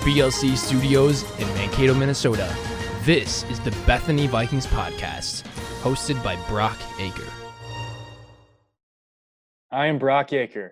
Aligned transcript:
BLC 0.00 0.56
Studios 0.56 1.24
in 1.38 1.46
Mankato, 1.48 1.92
Minnesota. 1.92 2.56
This 3.02 3.44
is 3.50 3.60
the 3.60 3.70
Bethany 3.86 4.26
Vikings 4.26 4.66
Podcast, 4.66 5.42
hosted 5.82 6.24
by 6.24 6.36
Brock 6.48 6.78
Aker. 6.96 7.28
I 9.70 9.88
am 9.88 9.98
Brock 9.98 10.30
Aker. 10.30 10.70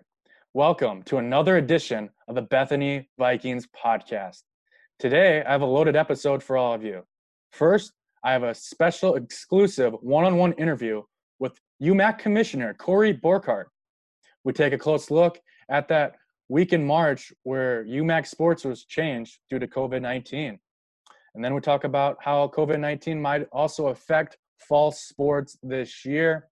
Welcome 0.55 1.03
to 1.03 1.19
another 1.19 1.59
edition 1.59 2.09
of 2.27 2.37
the 2.37 2.43
Bethany 2.43 3.11
Vikings 3.19 3.67
Podcast. 3.67 4.45
Today, 4.99 5.45
I 5.47 5.53
have 5.53 5.61
a 5.61 5.67
loaded 5.67 5.95
episode 5.95 6.43
for 6.43 6.57
all 6.57 6.73
of 6.73 6.83
you. 6.83 7.03
First, 7.53 7.93
I 8.25 8.33
have 8.33 8.45
a 8.45 8.55
special 8.55 9.17
exclusive 9.17 9.93
one 10.01 10.25
on 10.25 10.39
one 10.39 10.53
interview 10.55 11.03
with 11.39 11.61
UMAC 11.83 12.19
Commissioner 12.19 12.73
Corey 12.73 13.13
Borchardt. 13.13 13.67
We 14.45 14.55
take 14.55 14.73
a 14.73 14.79
close 14.79 15.11
look 15.11 15.39
at 15.69 15.87
that 15.89 16.15
week 16.49 16.73
in 16.73 16.85
March 16.85 17.33
where 17.43 17.85
UMAC 17.85 18.27
sports 18.27 18.65
was 18.65 18.85
changed 18.85 19.39
due 19.51 19.59
to 19.59 19.67
COVID 19.67 20.03
19. 20.03 20.59
And 21.35 21.45
then 21.45 21.55
we 21.55 21.61
talk 21.61 21.85
about 21.85 22.17
how 22.21 22.49
COVID 22.49 22.81
19 22.81 23.21
might 23.21 23.47
also 23.53 23.89
affect 23.89 24.39
fall 24.59 24.91
sports 24.91 25.59
this 25.63 26.05
year. 26.05 26.49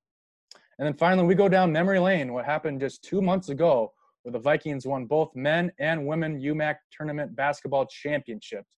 And 0.79 0.87
then 0.87 0.95
finally, 0.95 1.27
we 1.27 1.35
go 1.35 1.49
down 1.49 1.73
memory 1.73 1.99
lane, 1.99 2.33
what 2.33 2.45
happened 2.45 2.81
just 2.81 3.03
two 3.03 3.23
months 3.23 3.49
ago 3.49 3.93
where 4.23 4.33
the 4.33 4.39
Vikings 4.39 4.87
won 4.87 5.07
both 5.07 5.31
men 5.35 5.71
and 5.79 6.05
women 6.05 6.41
UMAC 6.41 6.77
tournament 6.91 7.35
basketball 7.37 7.87
championships. 7.87 8.77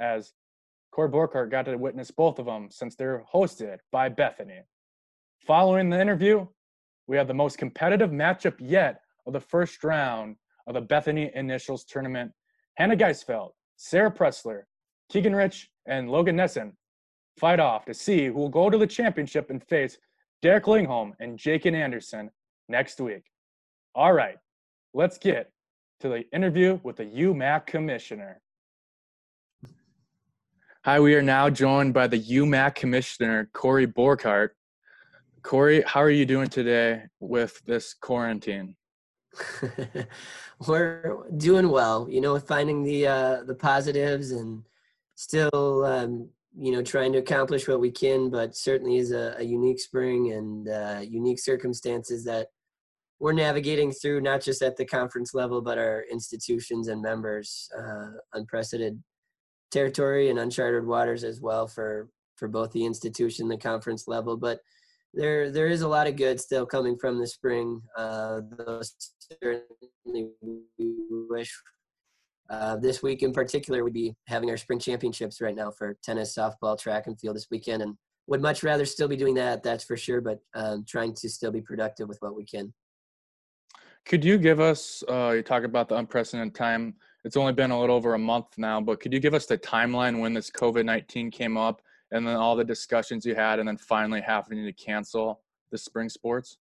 As 0.00 0.32
Corey 0.92 1.08
Borchardt 1.08 1.50
got 1.50 1.66
to 1.66 1.76
witness 1.76 2.10
both 2.10 2.38
of 2.38 2.46
them 2.46 2.68
since 2.70 2.96
they're 2.96 3.24
hosted 3.32 3.78
by 3.92 4.08
Bethany. 4.08 4.62
Following 5.46 5.88
the 5.88 6.00
interview, 6.00 6.46
we 7.06 7.16
have 7.16 7.28
the 7.28 7.34
most 7.34 7.58
competitive 7.58 8.10
matchup 8.10 8.54
yet 8.58 9.00
of 9.26 9.32
the 9.32 9.40
first 9.40 9.82
round 9.84 10.36
of 10.66 10.74
the 10.74 10.80
Bethany 10.80 11.30
Initials 11.34 11.84
Tournament. 11.84 12.32
Hannah 12.76 12.96
Geisfeld, 12.96 13.50
Sarah 13.76 14.10
Pressler, 14.10 14.62
Keegan 15.10 15.34
Rich, 15.34 15.70
and 15.86 16.10
Logan 16.10 16.36
Nessen 16.36 16.76
fight 17.38 17.60
off 17.60 17.84
to 17.84 17.94
see 17.94 18.26
who 18.26 18.34
will 18.34 18.48
go 18.48 18.70
to 18.70 18.78
the 18.78 18.86
championship 18.86 19.50
and 19.50 19.62
face 19.62 19.98
Derek 20.42 20.64
Lingholm 20.64 21.12
and 21.20 21.38
Jakin 21.38 21.74
Anderson 21.74 22.30
next 22.68 23.00
week. 23.00 23.24
All 23.94 24.12
right, 24.12 24.36
let's 24.94 25.18
get 25.18 25.50
to 26.00 26.08
the 26.08 26.24
interview 26.34 26.78
with 26.82 26.96
the 26.96 27.04
UMAC 27.04 27.66
commissioner. 27.66 28.40
Hi, 30.84 31.00
we 31.00 31.14
are 31.14 31.22
now 31.22 31.50
joined 31.50 31.94
by 31.94 32.06
the 32.06 32.22
UMAC 32.22 32.74
commissioner, 32.74 33.48
Corey 33.52 33.86
Borchardt. 33.86 34.50
Corey, 35.42 35.82
how 35.82 36.00
are 36.00 36.10
you 36.10 36.26
doing 36.26 36.48
today 36.48 37.02
with 37.20 37.60
this 37.64 37.94
quarantine? 37.94 38.76
We're 40.66 41.26
doing 41.36 41.68
well, 41.68 42.06
you 42.10 42.20
know, 42.20 42.38
finding 42.38 42.82
the 42.82 43.06
uh, 43.06 43.42
the 43.44 43.54
positives 43.54 44.30
and 44.32 44.62
still, 45.14 45.84
um, 45.84 46.28
you 46.56 46.72
know, 46.72 46.82
trying 46.82 47.12
to 47.12 47.18
accomplish 47.18 47.68
what 47.68 47.80
we 47.80 47.90
can. 47.90 48.30
But 48.30 48.56
certainly 48.56 48.96
is 48.96 49.12
a, 49.12 49.36
a 49.38 49.42
unique 49.44 49.80
spring 49.80 50.32
and 50.32 50.68
uh, 50.68 51.00
unique 51.06 51.38
circumstances 51.38 52.24
that 52.24 52.48
we're 53.18 53.32
navigating 53.32 53.92
through, 53.92 54.20
not 54.20 54.42
just 54.42 54.62
at 54.62 54.76
the 54.76 54.84
conference 54.84 55.34
level, 55.34 55.60
but 55.60 55.78
our 55.78 56.04
institutions 56.10 56.88
and 56.88 57.02
members. 57.02 57.68
Uh, 57.76 58.08
unprecedented 58.34 59.02
territory 59.70 60.30
and 60.30 60.38
uncharted 60.38 60.86
waters 60.86 61.24
as 61.24 61.40
well 61.40 61.66
for 61.66 62.08
for 62.36 62.48
both 62.48 62.70
the 62.72 62.84
institution, 62.84 63.48
the 63.48 63.56
conference 63.56 64.06
level, 64.06 64.36
but 64.36 64.60
there 65.16 65.50
there 65.50 65.66
is 65.66 65.80
a 65.80 65.88
lot 65.88 66.06
of 66.06 66.14
good 66.14 66.38
still 66.38 66.66
coming 66.66 66.96
from 66.96 67.18
the 67.18 67.26
spring. 67.26 67.80
Uh, 67.96 68.42
certainly 69.40 70.30
we 70.78 70.94
wish 71.30 71.52
uh, 72.50 72.76
this 72.76 73.02
week 73.02 73.22
in 73.22 73.32
particular 73.32 73.82
we'd 73.82 73.94
be 73.94 74.14
having 74.28 74.50
our 74.50 74.56
spring 74.56 74.78
championships 74.78 75.40
right 75.40 75.56
now 75.56 75.70
for 75.70 75.96
tennis, 76.04 76.36
softball, 76.36 76.78
track, 76.78 77.06
and 77.06 77.18
field 77.18 77.34
this 77.34 77.48
weekend, 77.50 77.82
and 77.82 77.96
would 78.28 78.42
much 78.42 78.62
rather 78.62 78.84
still 78.84 79.08
be 79.08 79.16
doing 79.16 79.34
that. 79.34 79.62
That's 79.62 79.84
for 79.84 79.96
sure. 79.96 80.20
But 80.20 80.38
um, 80.54 80.84
trying 80.86 81.14
to 81.14 81.28
still 81.28 81.50
be 81.50 81.62
productive 81.62 82.08
with 82.08 82.18
what 82.20 82.36
we 82.36 82.44
can. 82.44 82.72
Could 84.04 84.24
you 84.24 84.38
give 84.38 84.60
us? 84.60 85.02
Uh, 85.08 85.32
you 85.36 85.42
talk 85.42 85.64
about 85.64 85.88
the 85.88 85.96
unprecedented 85.96 86.54
time. 86.54 86.94
It's 87.24 87.36
only 87.36 87.54
been 87.54 87.72
a 87.72 87.80
little 87.80 87.96
over 87.96 88.14
a 88.14 88.18
month 88.18 88.46
now, 88.56 88.80
but 88.80 89.00
could 89.00 89.12
you 89.12 89.18
give 89.18 89.34
us 89.34 89.46
the 89.46 89.58
timeline 89.58 90.20
when 90.20 90.34
this 90.34 90.50
COVID 90.50 90.84
nineteen 90.84 91.30
came 91.30 91.56
up 91.56 91.82
and 92.12 92.26
then 92.26 92.36
all 92.36 92.56
the 92.56 92.64
discussions 92.64 93.26
you 93.26 93.34
had 93.34 93.58
and 93.58 93.68
then 93.68 93.76
finally 93.76 94.20
having 94.20 94.64
to 94.64 94.72
cancel 94.72 95.40
the 95.70 95.78
spring 95.78 96.08
sports? 96.08 96.58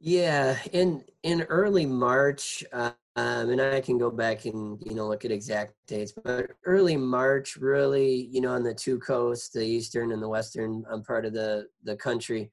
Yeah 0.00 0.56
in 0.72 1.04
in 1.24 1.42
early 1.42 1.84
march 1.84 2.64
um, 2.72 2.94
and 3.16 3.60
i 3.60 3.80
can 3.80 3.98
go 3.98 4.10
back 4.10 4.44
and 4.44 4.80
you 4.86 4.94
know 4.94 5.08
look 5.08 5.24
at 5.24 5.32
exact 5.32 5.74
dates 5.88 6.12
but 6.24 6.50
early 6.64 6.96
march 6.96 7.56
really 7.56 8.28
you 8.30 8.40
know 8.40 8.52
on 8.52 8.62
the 8.62 8.72
two 8.72 9.00
coasts 9.00 9.48
the 9.48 9.64
eastern 9.64 10.12
and 10.12 10.22
the 10.22 10.28
western 10.28 10.84
um, 10.88 11.02
part 11.02 11.26
of 11.26 11.32
the 11.32 11.66
the 11.82 11.96
country 11.96 12.52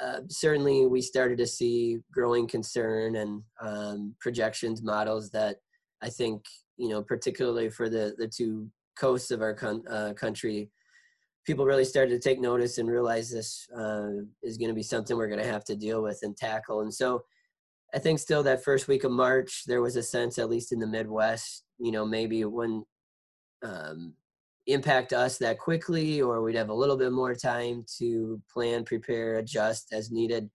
uh, 0.00 0.20
certainly 0.28 0.86
we 0.86 1.00
started 1.00 1.38
to 1.38 1.46
see 1.46 1.98
growing 2.12 2.46
concern 2.46 3.16
and 3.16 3.42
um, 3.60 4.14
projections 4.20 4.80
models 4.80 5.28
that 5.30 5.56
i 6.02 6.08
think 6.08 6.44
you 6.76 6.88
know 6.88 7.02
particularly 7.02 7.68
for 7.68 7.88
the 7.88 8.14
the 8.16 8.28
two 8.28 8.70
coasts 8.96 9.32
of 9.32 9.42
our 9.42 9.54
con- 9.54 9.84
uh, 9.90 10.12
country 10.12 10.70
people 11.46 11.64
really 11.64 11.84
started 11.84 12.10
to 12.10 12.28
take 12.28 12.40
notice 12.40 12.78
and 12.78 12.90
realize 12.90 13.30
this 13.30 13.68
uh, 13.74 14.10
is 14.42 14.58
going 14.58 14.68
to 14.68 14.74
be 14.74 14.82
something 14.82 15.16
we're 15.16 15.28
going 15.28 15.42
to 15.42 15.46
have 15.46 15.64
to 15.64 15.76
deal 15.76 16.02
with 16.02 16.18
and 16.22 16.36
tackle. 16.36 16.80
And 16.80 16.92
so 16.92 17.24
I 17.94 17.98
think 18.00 18.18
still 18.18 18.42
that 18.42 18.64
first 18.64 18.88
week 18.88 19.04
of 19.04 19.12
March, 19.12 19.62
there 19.66 19.80
was 19.80 19.96
a 19.96 20.02
sense, 20.02 20.38
at 20.38 20.50
least 20.50 20.72
in 20.72 20.80
the 20.80 20.86
Midwest, 20.86 21.64
you 21.78 21.92
know, 21.92 22.04
maybe 22.04 22.40
it 22.40 22.50
wouldn't 22.50 22.84
um, 23.62 24.14
impact 24.66 25.12
us 25.12 25.38
that 25.38 25.60
quickly, 25.60 26.20
or 26.20 26.42
we'd 26.42 26.56
have 26.56 26.68
a 26.68 26.74
little 26.74 26.96
bit 26.96 27.12
more 27.12 27.34
time 27.34 27.84
to 27.98 28.42
plan, 28.52 28.84
prepare, 28.84 29.38
adjust 29.38 29.92
as 29.92 30.10
needed. 30.10 30.50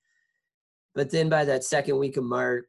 But 0.94 1.09
then 1.09 1.29
by 1.29 1.46
that 1.46 1.63
second 1.63 1.97
week 1.97 2.18
of 2.18 2.25
March, 2.25 2.66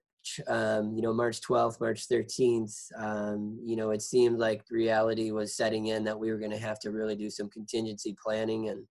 um, 0.49 0.95
you 0.95 1.03
know, 1.03 1.13
March 1.13 1.41
12th, 1.41 1.81
March 1.81 2.09
13th, 2.09 2.75
um, 2.97 3.59
you 3.65 3.77
know, 3.77 3.91
it 3.91 4.03
seemed 4.03 4.39
like 4.39 4.63
reality 4.71 5.31
was 5.31 5.57
setting 5.57 5.87
in 5.87 6.05
that 6.05 6.19
we 6.19 6.31
were 6.31 6.39
going 6.39 6.51
to 6.51 6.59
have 6.59 6.79
to 6.81 6.91
really 6.91 7.17
do 7.17 7.31
some 7.31 7.49
contingency 7.51 8.15
planning 8.23 8.69
and 8.69 8.87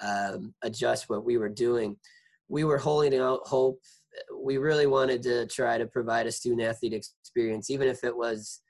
um, 0.00 0.54
adjust 0.62 1.08
what 1.08 1.24
we 1.24 1.36
were 1.36 1.48
doing. 1.48 1.96
We 2.48 2.64
were 2.64 2.78
holding 2.78 3.18
out 3.18 3.40
hope. 3.44 3.80
We 4.40 4.58
really 4.58 4.86
wanted 4.86 5.22
to 5.24 5.46
try 5.46 5.78
to 5.78 5.86
provide 5.86 6.26
a 6.26 6.32
student 6.32 6.62
athlete 6.62 6.92
experience, 6.94 7.70
even 7.70 7.88
if 7.88 8.04
it 8.04 8.16
was 8.16 8.60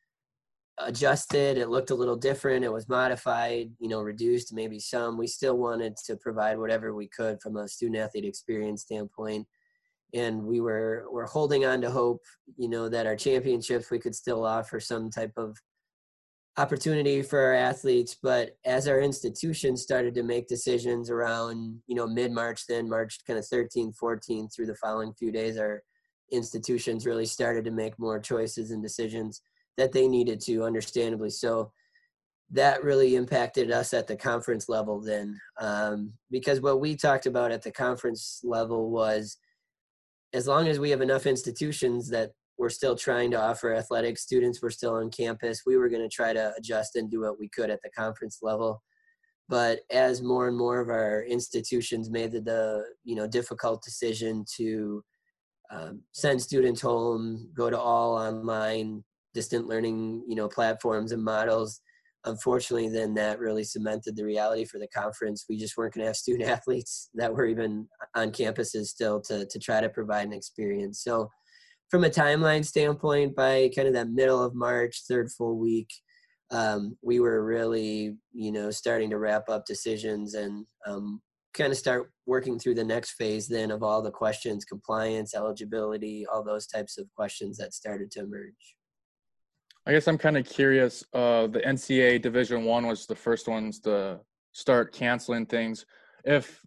adjusted, 0.80 1.58
it 1.58 1.68
looked 1.68 1.90
a 1.90 1.94
little 1.94 2.16
different, 2.16 2.64
it 2.64 2.72
was 2.72 2.88
modified, 2.88 3.70
you 3.80 3.88
know, 3.88 4.00
reduced, 4.00 4.52
maybe 4.52 4.78
some. 4.78 5.18
We 5.18 5.26
still 5.26 5.56
wanted 5.56 5.96
to 6.06 6.16
provide 6.16 6.58
whatever 6.58 6.94
we 6.94 7.08
could 7.08 7.40
from 7.42 7.56
a 7.56 7.68
student 7.68 7.98
athlete 7.98 8.24
experience 8.24 8.82
standpoint 8.82 9.46
and 10.14 10.42
we 10.42 10.60
were 10.60 11.06
were 11.10 11.26
holding 11.26 11.64
on 11.64 11.80
to 11.80 11.90
hope 11.90 12.22
you 12.56 12.68
know 12.68 12.88
that 12.88 13.06
our 13.06 13.16
championships 13.16 13.90
we 13.90 13.98
could 13.98 14.14
still 14.14 14.44
offer 14.44 14.80
some 14.80 15.10
type 15.10 15.32
of 15.36 15.56
opportunity 16.56 17.22
for 17.22 17.38
our 17.38 17.54
athletes. 17.54 18.16
But 18.20 18.56
as 18.66 18.88
our 18.88 19.00
institutions 19.00 19.82
started 19.82 20.14
to 20.16 20.22
make 20.22 20.48
decisions 20.48 21.10
around 21.10 21.80
you 21.86 21.94
know 21.94 22.06
mid-march 22.06 22.66
then 22.66 22.88
march 22.88 23.18
kind 23.26 23.38
of 23.38 23.46
13 23.46 23.92
14 23.92 24.48
through 24.48 24.66
the 24.66 24.74
following 24.74 25.12
few 25.14 25.30
days 25.30 25.56
our 25.56 25.82
institutions 26.30 27.06
really 27.06 27.24
started 27.26 27.64
to 27.64 27.70
make 27.70 27.98
more 27.98 28.20
choices 28.20 28.70
and 28.70 28.82
decisions 28.82 29.40
that 29.76 29.92
they 29.92 30.08
needed 30.08 30.40
to 30.40 30.64
understandably 30.64 31.30
so. 31.30 31.72
That 32.50 32.82
really 32.82 33.14
impacted 33.14 33.70
us 33.70 33.92
at 33.92 34.06
the 34.06 34.16
conference 34.16 34.70
level 34.70 35.00
then 35.00 35.38
um, 35.60 36.14
because 36.30 36.62
what 36.62 36.80
we 36.80 36.96
talked 36.96 37.26
about 37.26 37.52
at 37.52 37.62
the 37.62 37.70
conference 37.70 38.40
level 38.42 38.90
was 38.90 39.36
as 40.32 40.46
long 40.46 40.68
as 40.68 40.78
we 40.78 40.90
have 40.90 41.00
enough 41.00 41.26
institutions 41.26 42.08
that 42.10 42.30
we're 42.58 42.68
still 42.68 42.96
trying 42.96 43.30
to 43.30 43.40
offer 43.40 43.74
athletic 43.74 44.18
students 44.18 44.60
we're 44.60 44.70
still 44.70 44.94
on 44.94 45.10
campus 45.10 45.62
we 45.64 45.76
were 45.76 45.88
going 45.88 46.02
to 46.02 46.08
try 46.08 46.32
to 46.32 46.52
adjust 46.56 46.96
and 46.96 47.10
do 47.10 47.20
what 47.20 47.38
we 47.38 47.48
could 47.48 47.70
at 47.70 47.80
the 47.82 47.90
conference 47.90 48.38
level. 48.42 48.82
But 49.48 49.80
as 49.90 50.20
more 50.22 50.46
and 50.48 50.58
more 50.58 50.78
of 50.78 50.90
our 50.90 51.22
institutions 51.22 52.10
made 52.10 52.32
the, 52.32 52.40
the 52.40 52.84
you 53.04 53.14
know 53.14 53.26
difficult 53.26 53.82
decision 53.82 54.44
to 54.56 55.02
um, 55.70 56.02
send 56.12 56.40
students 56.40 56.80
home 56.80 57.50
go 57.54 57.70
to 57.70 57.78
all 57.78 58.16
online 58.16 59.04
distant 59.34 59.66
learning 59.66 60.24
you 60.26 60.34
know 60.34 60.48
platforms 60.48 61.12
and 61.12 61.22
models 61.22 61.80
unfortunately, 62.28 62.88
then 62.88 63.14
that 63.14 63.38
really 63.38 63.64
cemented 63.64 64.14
the 64.14 64.24
reality 64.24 64.64
for 64.64 64.78
the 64.78 64.88
conference. 64.88 65.46
We 65.48 65.56
just 65.56 65.76
weren't 65.76 65.94
going 65.94 66.02
to 66.02 66.08
have 66.08 66.16
student 66.16 66.48
athletes 66.48 67.10
that 67.14 67.32
were 67.32 67.46
even 67.46 67.88
on 68.14 68.30
campuses 68.30 68.86
still 68.86 69.20
to, 69.22 69.46
to 69.46 69.58
try 69.58 69.80
to 69.80 69.88
provide 69.88 70.26
an 70.26 70.32
experience. 70.32 71.02
So, 71.02 71.30
from 71.90 72.04
a 72.04 72.10
timeline 72.10 72.64
standpoint, 72.64 73.34
by 73.34 73.70
kind 73.74 73.88
of 73.88 73.94
that 73.94 74.10
middle 74.10 74.42
of 74.42 74.54
March, 74.54 75.04
third 75.08 75.30
full 75.32 75.56
week, 75.58 75.88
um, 76.50 76.98
we 77.02 77.18
were 77.18 77.42
really, 77.42 78.16
you 78.32 78.52
know, 78.52 78.70
starting 78.70 79.08
to 79.10 79.18
wrap 79.18 79.48
up 79.48 79.64
decisions 79.64 80.34
and 80.34 80.66
um, 80.86 81.22
kind 81.54 81.72
of 81.72 81.78
start 81.78 82.10
working 82.26 82.58
through 82.58 82.74
the 82.74 82.84
next 82.84 83.12
phase 83.12 83.48
then 83.48 83.70
of 83.70 83.82
all 83.82 84.02
the 84.02 84.10
questions, 84.10 84.66
compliance, 84.66 85.34
eligibility, 85.34 86.26
all 86.26 86.44
those 86.44 86.66
types 86.66 86.98
of 86.98 87.06
questions 87.16 87.56
that 87.56 87.72
started 87.72 88.10
to 88.10 88.20
emerge. 88.20 88.76
I 89.88 89.92
guess 89.92 90.06
I'm 90.06 90.18
kind 90.18 90.36
of 90.36 90.44
curious. 90.44 91.02
Uh, 91.14 91.46
the 91.46 91.60
NCAA 91.60 92.20
Division 92.20 92.64
One 92.64 92.86
was 92.86 93.06
the 93.06 93.14
first 93.14 93.48
ones 93.48 93.80
to 93.80 94.20
start 94.52 94.92
canceling 94.92 95.46
things. 95.46 95.86
If 96.24 96.60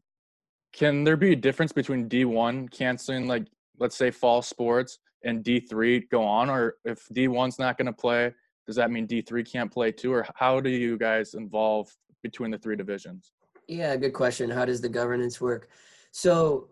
can 0.73 1.03
there 1.03 1.15
be 1.15 1.33
a 1.33 1.35
difference 1.35 1.71
between 1.71 2.09
D1 2.09 2.71
canceling 2.71 3.27
like 3.27 3.45
let's 3.77 3.95
say 3.95 4.09
fall 4.09 4.41
sports 4.41 4.97
and 5.23 5.43
D3 5.43 6.09
go 6.09 6.23
on, 6.23 6.49
or 6.49 6.77
if 6.83 7.07
D1's 7.13 7.59
not 7.59 7.77
going 7.77 7.85
to 7.85 7.93
play, 7.93 8.33
does 8.65 8.75
that 8.77 8.89
mean 8.89 9.05
D3 9.05 9.49
can't 9.49 9.71
play 9.71 9.91
too, 9.91 10.11
or 10.11 10.25
how 10.33 10.59
do 10.59 10.71
you 10.71 10.97
guys 10.97 11.35
involve 11.35 11.95
between 12.23 12.49
the 12.49 12.57
three 12.57 12.75
divisions? 12.75 13.33
Yeah, 13.67 13.95
good 13.97 14.13
question. 14.13 14.49
How 14.49 14.65
does 14.65 14.81
the 14.81 14.89
governance 14.89 15.39
work? 15.39 15.69
So 16.11 16.69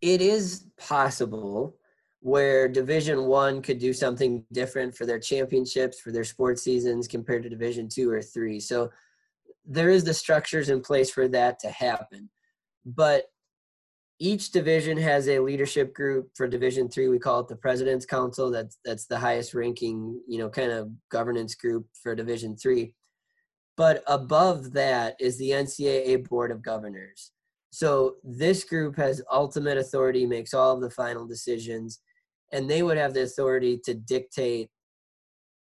it 0.00 0.22
is 0.22 0.64
possible 0.78 1.76
where 2.24 2.68
division 2.68 3.26
one 3.26 3.60
could 3.60 3.78
do 3.78 3.92
something 3.92 4.42
different 4.50 4.96
for 4.96 5.04
their 5.04 5.18
championships 5.18 6.00
for 6.00 6.10
their 6.10 6.24
sports 6.24 6.62
seasons 6.62 7.06
compared 7.06 7.42
to 7.42 7.50
division 7.50 7.86
two 7.86 8.10
or 8.10 8.22
three. 8.22 8.58
So 8.58 8.90
there 9.66 9.90
is 9.90 10.04
the 10.04 10.14
structures 10.14 10.70
in 10.70 10.80
place 10.80 11.10
for 11.10 11.28
that 11.28 11.58
to 11.58 11.68
happen. 11.68 12.30
But 12.86 13.24
each 14.18 14.52
division 14.52 14.96
has 14.96 15.28
a 15.28 15.38
leadership 15.38 15.92
group. 15.92 16.30
For 16.34 16.48
division 16.48 16.88
three 16.88 17.08
we 17.08 17.18
call 17.18 17.40
it 17.40 17.48
the 17.48 17.56
president's 17.56 18.06
council. 18.06 18.50
That's 18.50 18.78
that's 18.86 19.04
the 19.04 19.18
highest 19.18 19.52
ranking 19.52 20.18
you 20.26 20.38
know 20.38 20.48
kind 20.48 20.72
of 20.72 20.92
governance 21.10 21.54
group 21.54 21.86
for 22.02 22.14
division 22.14 22.56
three. 22.56 22.94
But 23.76 24.02
above 24.06 24.72
that 24.72 25.16
is 25.20 25.36
the 25.36 25.50
ncaa 25.50 26.26
board 26.26 26.52
of 26.52 26.62
governors. 26.62 27.32
So 27.70 28.14
this 28.24 28.64
group 28.64 28.96
has 28.96 29.20
ultimate 29.30 29.76
authority 29.76 30.24
makes 30.24 30.54
all 30.54 30.74
of 30.74 30.80
the 30.80 30.88
final 30.88 31.26
decisions 31.26 32.00
and 32.52 32.68
they 32.68 32.82
would 32.82 32.96
have 32.96 33.14
the 33.14 33.22
authority 33.22 33.80
to 33.84 33.94
dictate 33.94 34.68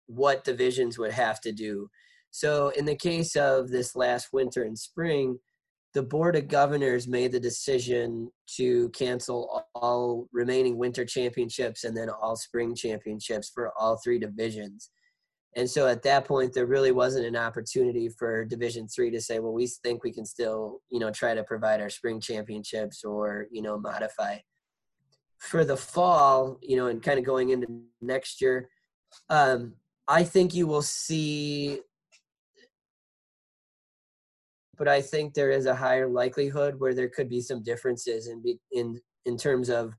what 0.06 0.44
divisions 0.44 0.98
would 0.98 1.12
have 1.12 1.40
to 1.40 1.52
do. 1.52 1.88
So, 2.30 2.70
in 2.70 2.84
the 2.84 2.96
case 2.96 3.36
of 3.36 3.70
this 3.70 3.94
last 3.94 4.28
winter 4.32 4.64
and 4.64 4.78
spring, 4.78 5.38
the 5.94 6.02
Board 6.02 6.34
of 6.34 6.48
Governors 6.48 7.06
made 7.06 7.30
the 7.30 7.38
decision 7.38 8.28
to 8.56 8.88
cancel 8.90 9.64
all 9.76 10.26
remaining 10.32 10.76
winter 10.76 11.04
championships 11.04 11.84
and 11.84 11.96
then 11.96 12.10
all 12.10 12.34
spring 12.34 12.74
championships 12.74 13.50
for 13.54 13.72
all 13.78 13.96
three 14.02 14.18
divisions. 14.18 14.90
And 15.56 15.70
so 15.70 15.86
at 15.86 16.02
that 16.02 16.24
point, 16.24 16.52
there 16.52 16.66
really 16.66 16.90
wasn't 16.90 17.26
an 17.26 17.36
opportunity 17.36 18.08
for 18.08 18.44
Division 18.44 18.88
Three 18.88 19.12
to 19.12 19.20
say, 19.20 19.38
well, 19.38 19.52
we 19.52 19.68
think 19.68 20.02
we 20.02 20.12
can 20.12 20.26
still, 20.26 20.80
you 20.90 20.98
know, 20.98 21.12
try 21.12 21.32
to 21.34 21.44
provide 21.44 21.80
our 21.80 21.90
spring 21.90 22.20
championships 22.20 23.04
or, 23.04 23.46
you 23.52 23.62
know, 23.62 23.78
modify 23.78 24.38
for 25.44 25.64
the 25.64 25.76
fall, 25.76 26.58
you 26.62 26.76
know, 26.76 26.86
and 26.86 27.02
kind 27.02 27.18
of 27.18 27.24
going 27.24 27.50
into 27.50 27.66
next 28.00 28.40
year, 28.40 28.68
um, 29.28 29.74
I 30.08 30.24
think 30.24 30.54
you 30.54 30.66
will 30.66 30.82
see, 30.82 31.80
but 34.76 34.88
I 34.88 35.00
think 35.00 35.34
there 35.34 35.50
is 35.50 35.66
a 35.66 35.74
higher 35.74 36.08
likelihood 36.08 36.78
where 36.78 36.94
there 36.94 37.08
could 37.08 37.28
be 37.28 37.40
some 37.40 37.62
differences 37.62 38.28
in 38.28 38.42
in 38.72 39.00
in 39.26 39.36
terms 39.36 39.70
of 39.70 39.94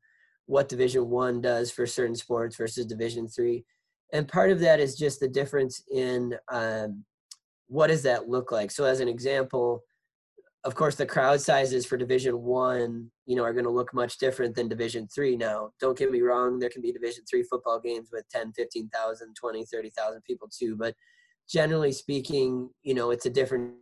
what 0.48 0.70
Division 0.70 1.10
One 1.10 1.42
does 1.42 1.72
for 1.72 1.86
certain 1.88 2.16
sports 2.16 2.56
versus 2.56 2.86
Division 2.86 3.28
Three, 3.28 3.66
and 4.14 4.28
part 4.28 4.52
of 4.52 4.60
that 4.60 4.80
is 4.80 4.98
just 4.98 5.20
the 5.20 5.28
difference 5.28 5.84
in 5.92 6.36
um, 6.52 7.04
what 7.68 7.88
does 7.88 8.04
that 8.04 8.30
look 8.30 8.52
like. 8.52 8.72
So, 8.72 8.84
as 8.84 9.00
an 9.00 9.08
example, 9.08 9.84
of 10.66 10.74
course 10.74 10.96
the 10.96 11.06
crowd 11.06 11.40
sizes 11.40 11.86
for 11.86 11.96
division 11.96 12.42
one 12.42 13.10
you 13.28 13.36
know 13.36 13.44
are 13.44 13.54
going 13.54 13.66
to 13.66 13.72
look 13.72 13.94
much 13.94 14.18
different 14.18 14.56
than 14.56 14.68
division 14.68 15.08
three 15.14 15.38
now. 15.38 15.70
Don't 15.80 15.98
get 15.98 16.12
me 16.12 16.22
wrong 16.22 16.60
there 16.60 16.70
can 16.70 16.82
be 16.82 16.92
division 16.92 17.24
three 17.30 17.44
football 17.44 17.80
games 17.80 18.10
with 18.12 18.28
10 18.30 18.52
15000 18.54 19.36
20 19.36 19.66
30000 19.66 20.22
people 20.24 20.50
too 20.50 20.76
but 20.76 20.96
generally 21.48 21.92
speaking 21.92 22.70
you 22.82 22.96
know 22.96 23.12
it's 23.12 23.28
a 23.28 23.30
different 23.30 23.74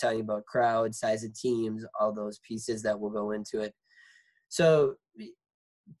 talking 0.00 0.20
about 0.20 0.46
crowd 0.46 0.94
size 0.94 1.24
of 1.24 1.34
teams 1.34 1.84
all 2.00 2.12
those 2.12 2.38
pieces 2.46 2.82
that 2.82 2.98
will 2.98 3.10
go 3.10 3.32
into 3.32 3.60
it. 3.60 3.74
So 4.48 4.94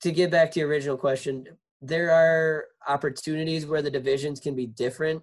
to 0.00 0.12
get 0.12 0.30
back 0.30 0.52
to 0.52 0.60
your 0.60 0.68
original 0.68 0.96
question 0.96 1.44
there 1.84 2.12
are 2.12 2.66
opportunities 2.86 3.66
where 3.66 3.82
the 3.82 3.90
divisions 3.90 4.38
can 4.38 4.54
be 4.54 4.66
different 4.66 5.20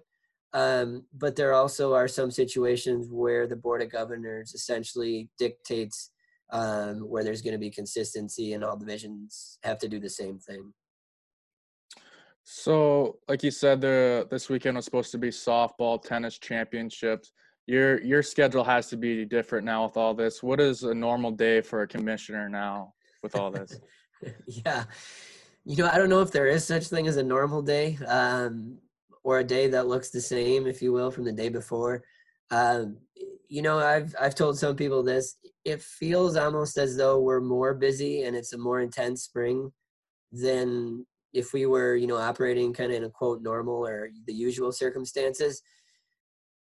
um, 0.52 1.04
but 1.16 1.36
there 1.36 1.54
also 1.54 1.94
are 1.94 2.08
some 2.08 2.30
situations 2.30 3.08
where 3.10 3.46
the 3.46 3.56
board 3.56 3.82
of 3.82 3.90
governors 3.90 4.52
essentially 4.54 5.28
dictates 5.38 6.10
um, 6.52 7.08
where 7.08 7.22
there's 7.22 7.42
going 7.42 7.52
to 7.52 7.58
be 7.58 7.70
consistency 7.70 8.54
and 8.54 8.64
all 8.64 8.76
divisions 8.76 9.58
have 9.62 9.78
to 9.78 9.88
do 9.88 10.00
the 10.00 10.10
same 10.10 10.38
thing. 10.38 10.72
So, 12.42 13.18
like 13.28 13.42
you 13.44 13.50
said, 13.50 13.80
the 13.80 14.26
this 14.30 14.48
weekend 14.48 14.76
was 14.76 14.84
supposed 14.84 15.12
to 15.12 15.18
be 15.18 15.28
softball, 15.28 16.02
tennis 16.02 16.38
championships. 16.38 17.32
Your 17.66 18.00
your 18.00 18.22
schedule 18.22 18.64
has 18.64 18.88
to 18.88 18.96
be 18.96 19.24
different 19.24 19.64
now 19.64 19.84
with 19.84 19.96
all 19.96 20.14
this. 20.14 20.42
What 20.42 20.58
is 20.58 20.82
a 20.82 20.94
normal 20.94 21.30
day 21.30 21.60
for 21.60 21.82
a 21.82 21.86
commissioner 21.86 22.48
now 22.48 22.94
with 23.22 23.36
all 23.36 23.52
this? 23.52 23.78
yeah, 24.46 24.84
you 25.64 25.76
know, 25.76 25.88
I 25.92 25.98
don't 25.98 26.08
know 26.08 26.22
if 26.22 26.32
there 26.32 26.48
is 26.48 26.64
such 26.64 26.86
thing 26.86 27.06
as 27.06 27.18
a 27.18 27.22
normal 27.22 27.62
day. 27.62 27.98
Um, 28.08 28.78
or 29.22 29.38
a 29.38 29.44
day 29.44 29.68
that 29.68 29.86
looks 29.86 30.10
the 30.10 30.20
same, 30.20 30.66
if 30.66 30.80
you 30.82 30.92
will, 30.92 31.10
from 31.10 31.24
the 31.24 31.32
day 31.32 31.48
before. 31.48 32.02
Um, 32.50 32.98
you 33.48 33.62
know, 33.62 33.78
I've 33.78 34.14
I've 34.20 34.34
told 34.34 34.58
some 34.58 34.76
people 34.76 35.02
this. 35.02 35.36
It 35.64 35.82
feels 35.82 36.36
almost 36.36 36.78
as 36.78 36.96
though 36.96 37.20
we're 37.20 37.40
more 37.40 37.74
busy 37.74 38.22
and 38.22 38.36
it's 38.36 38.52
a 38.52 38.58
more 38.58 38.80
intense 38.80 39.24
spring 39.24 39.72
than 40.32 41.06
if 41.32 41.52
we 41.52 41.66
were, 41.66 41.96
you 41.96 42.06
know, 42.06 42.16
operating 42.16 42.72
kind 42.72 42.90
of 42.90 42.96
in 42.96 43.04
a 43.04 43.10
quote 43.10 43.42
normal 43.42 43.86
or 43.86 44.10
the 44.26 44.32
usual 44.32 44.72
circumstances. 44.72 45.62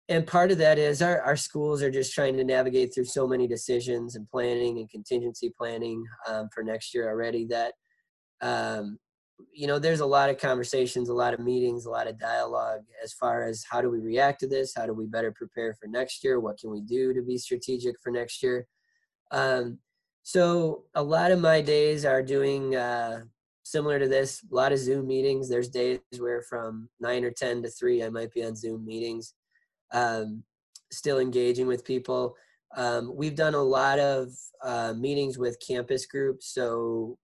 And 0.08 0.26
part 0.26 0.52
of 0.52 0.60
that 0.60 0.78
is 0.78 1.02
our, 1.02 1.20
our 1.22 1.36
schools 1.36 1.82
are 1.82 1.90
just 1.90 2.14
trying 2.14 2.38
to 2.38 2.44
navigate 2.44 2.94
through 2.94 3.06
so 3.06 3.28
many 3.28 3.48
decisions 3.48 4.16
and 4.16 4.30
planning 4.30 4.78
and 4.78 4.90
contingency 4.90 5.52
planning 5.58 6.04
um, 6.28 6.48
for 6.54 6.64
next 6.64 6.94
year 6.94 7.10
already 7.10 7.46
that 7.48 7.74
um, 8.42 9.00
you 9.56 9.68
know 9.68 9.80
there's 9.80 10.02
a 10.02 10.06
lot 10.06 10.30
of 10.30 10.38
conversations 10.38 11.08
a 11.10 11.14
lot 11.14 11.34
of 11.34 11.40
meetings 11.40 11.86
a 11.86 11.90
lot 11.90 12.08
of 12.08 12.20
dialogue 12.20 12.82
as 13.04 13.14
far 13.14 13.44
as 13.44 13.64
how 13.70 13.82
do 13.82 13.90
we 13.90 14.00
react 14.00 14.40
to 14.42 14.48
this? 14.48 14.74
How 14.76 14.86
do 14.86 14.94
we 14.94 15.06
better 15.06 15.32
prepare 15.32 15.74
for 15.74 15.88
next 15.88 16.24
year? 16.24 16.40
What 16.40 16.58
can 16.60 16.70
we 16.70 16.82
do 16.82 17.14
to 17.14 17.22
be 17.22 17.38
strategic 17.38 17.96
for 18.02 18.12
next 18.12 18.44
year? 18.44 18.68
Um, 19.32 19.80
so 20.24 20.84
a 20.96 21.04
lot 21.04 21.32
of 21.32 21.40
my 21.40 21.62
days 21.62 22.04
are 22.04 22.24
doing 22.24 22.76
uh, 22.76 23.22
similar 23.64 24.00
to 24.00 24.08
this 24.08 24.44
a 24.52 24.56
lot 24.56 24.72
of 24.72 24.80
zoom 24.80 25.08
meetings. 25.08 25.48
There's 25.48 25.70
days 25.70 26.00
where 26.18 26.42
from 26.42 26.90
9 27.00 27.24
or 27.24 27.32
10 27.32 27.64
to 27.64 27.70
3 27.70 28.04
i 28.04 28.10
might 28.10 28.32
be 28.32 28.44
on 28.44 28.56
zoom 28.56 28.86
meetings 28.86 29.34
um, 29.94 30.44
still 30.92 31.20
engaging 31.20 31.68
with 31.68 31.86
people. 31.86 32.36
Um, 32.76 33.16
we've 33.16 33.36
done 33.36 33.54
a 33.54 33.62
lot 33.62 34.00
of 34.00 34.30
uh, 34.64 34.94
meetings 34.98 35.38
with 35.38 35.58
campus 35.66 36.06
groups. 36.06 36.54
So 36.54 37.18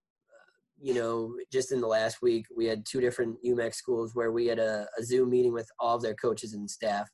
you 0.82 0.94
know, 0.94 1.36
just 1.52 1.70
in 1.70 1.80
the 1.80 1.86
last 1.86 2.20
week, 2.22 2.46
we 2.54 2.66
had 2.66 2.84
two 2.84 3.00
different 3.00 3.36
UMAC 3.46 3.72
schools 3.72 4.16
where 4.16 4.32
we 4.32 4.46
had 4.46 4.58
a, 4.58 4.88
a 4.98 5.04
Zoom 5.04 5.30
meeting 5.30 5.52
with 5.52 5.70
all 5.78 5.94
of 5.94 6.02
their 6.02 6.14
coaches 6.14 6.54
and 6.54 6.68
staff. 6.68 7.08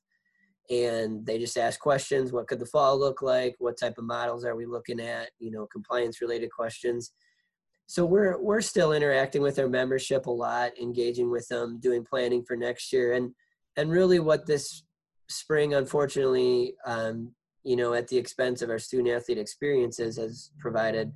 And 0.70 1.24
they 1.26 1.38
just 1.38 1.58
asked 1.58 1.78
questions. 1.78 2.32
What 2.32 2.48
could 2.48 2.60
the 2.60 2.66
fall 2.66 2.98
look 2.98 3.20
like? 3.20 3.56
What 3.58 3.78
type 3.78 3.98
of 3.98 4.04
models 4.04 4.44
are 4.44 4.56
we 4.56 4.64
looking 4.64 5.00
at? 5.00 5.30
You 5.38 5.50
know, 5.50 5.66
compliance 5.70 6.22
related 6.22 6.50
questions. 6.50 7.12
So 7.86 8.06
we're 8.06 8.40
we're 8.40 8.60
still 8.62 8.92
interacting 8.92 9.42
with 9.42 9.58
our 9.58 9.68
membership 9.68 10.26
a 10.26 10.30
lot, 10.30 10.72
engaging 10.78 11.30
with 11.30 11.46
them, 11.48 11.78
doing 11.80 12.04
planning 12.04 12.44
for 12.44 12.56
next 12.56 12.92
year, 12.92 13.14
and 13.14 13.32
and 13.76 13.90
really 13.90 14.18
what 14.18 14.46
this 14.46 14.82
spring, 15.30 15.74
unfortunately, 15.74 16.74
um, 16.86 17.32
you 17.64 17.76
know, 17.76 17.94
at 17.94 18.08
the 18.08 18.18
expense 18.18 18.60
of 18.60 18.68
our 18.68 18.78
student 18.78 19.08
athlete 19.08 19.38
experiences, 19.38 20.18
has 20.18 20.50
provided 20.58 21.12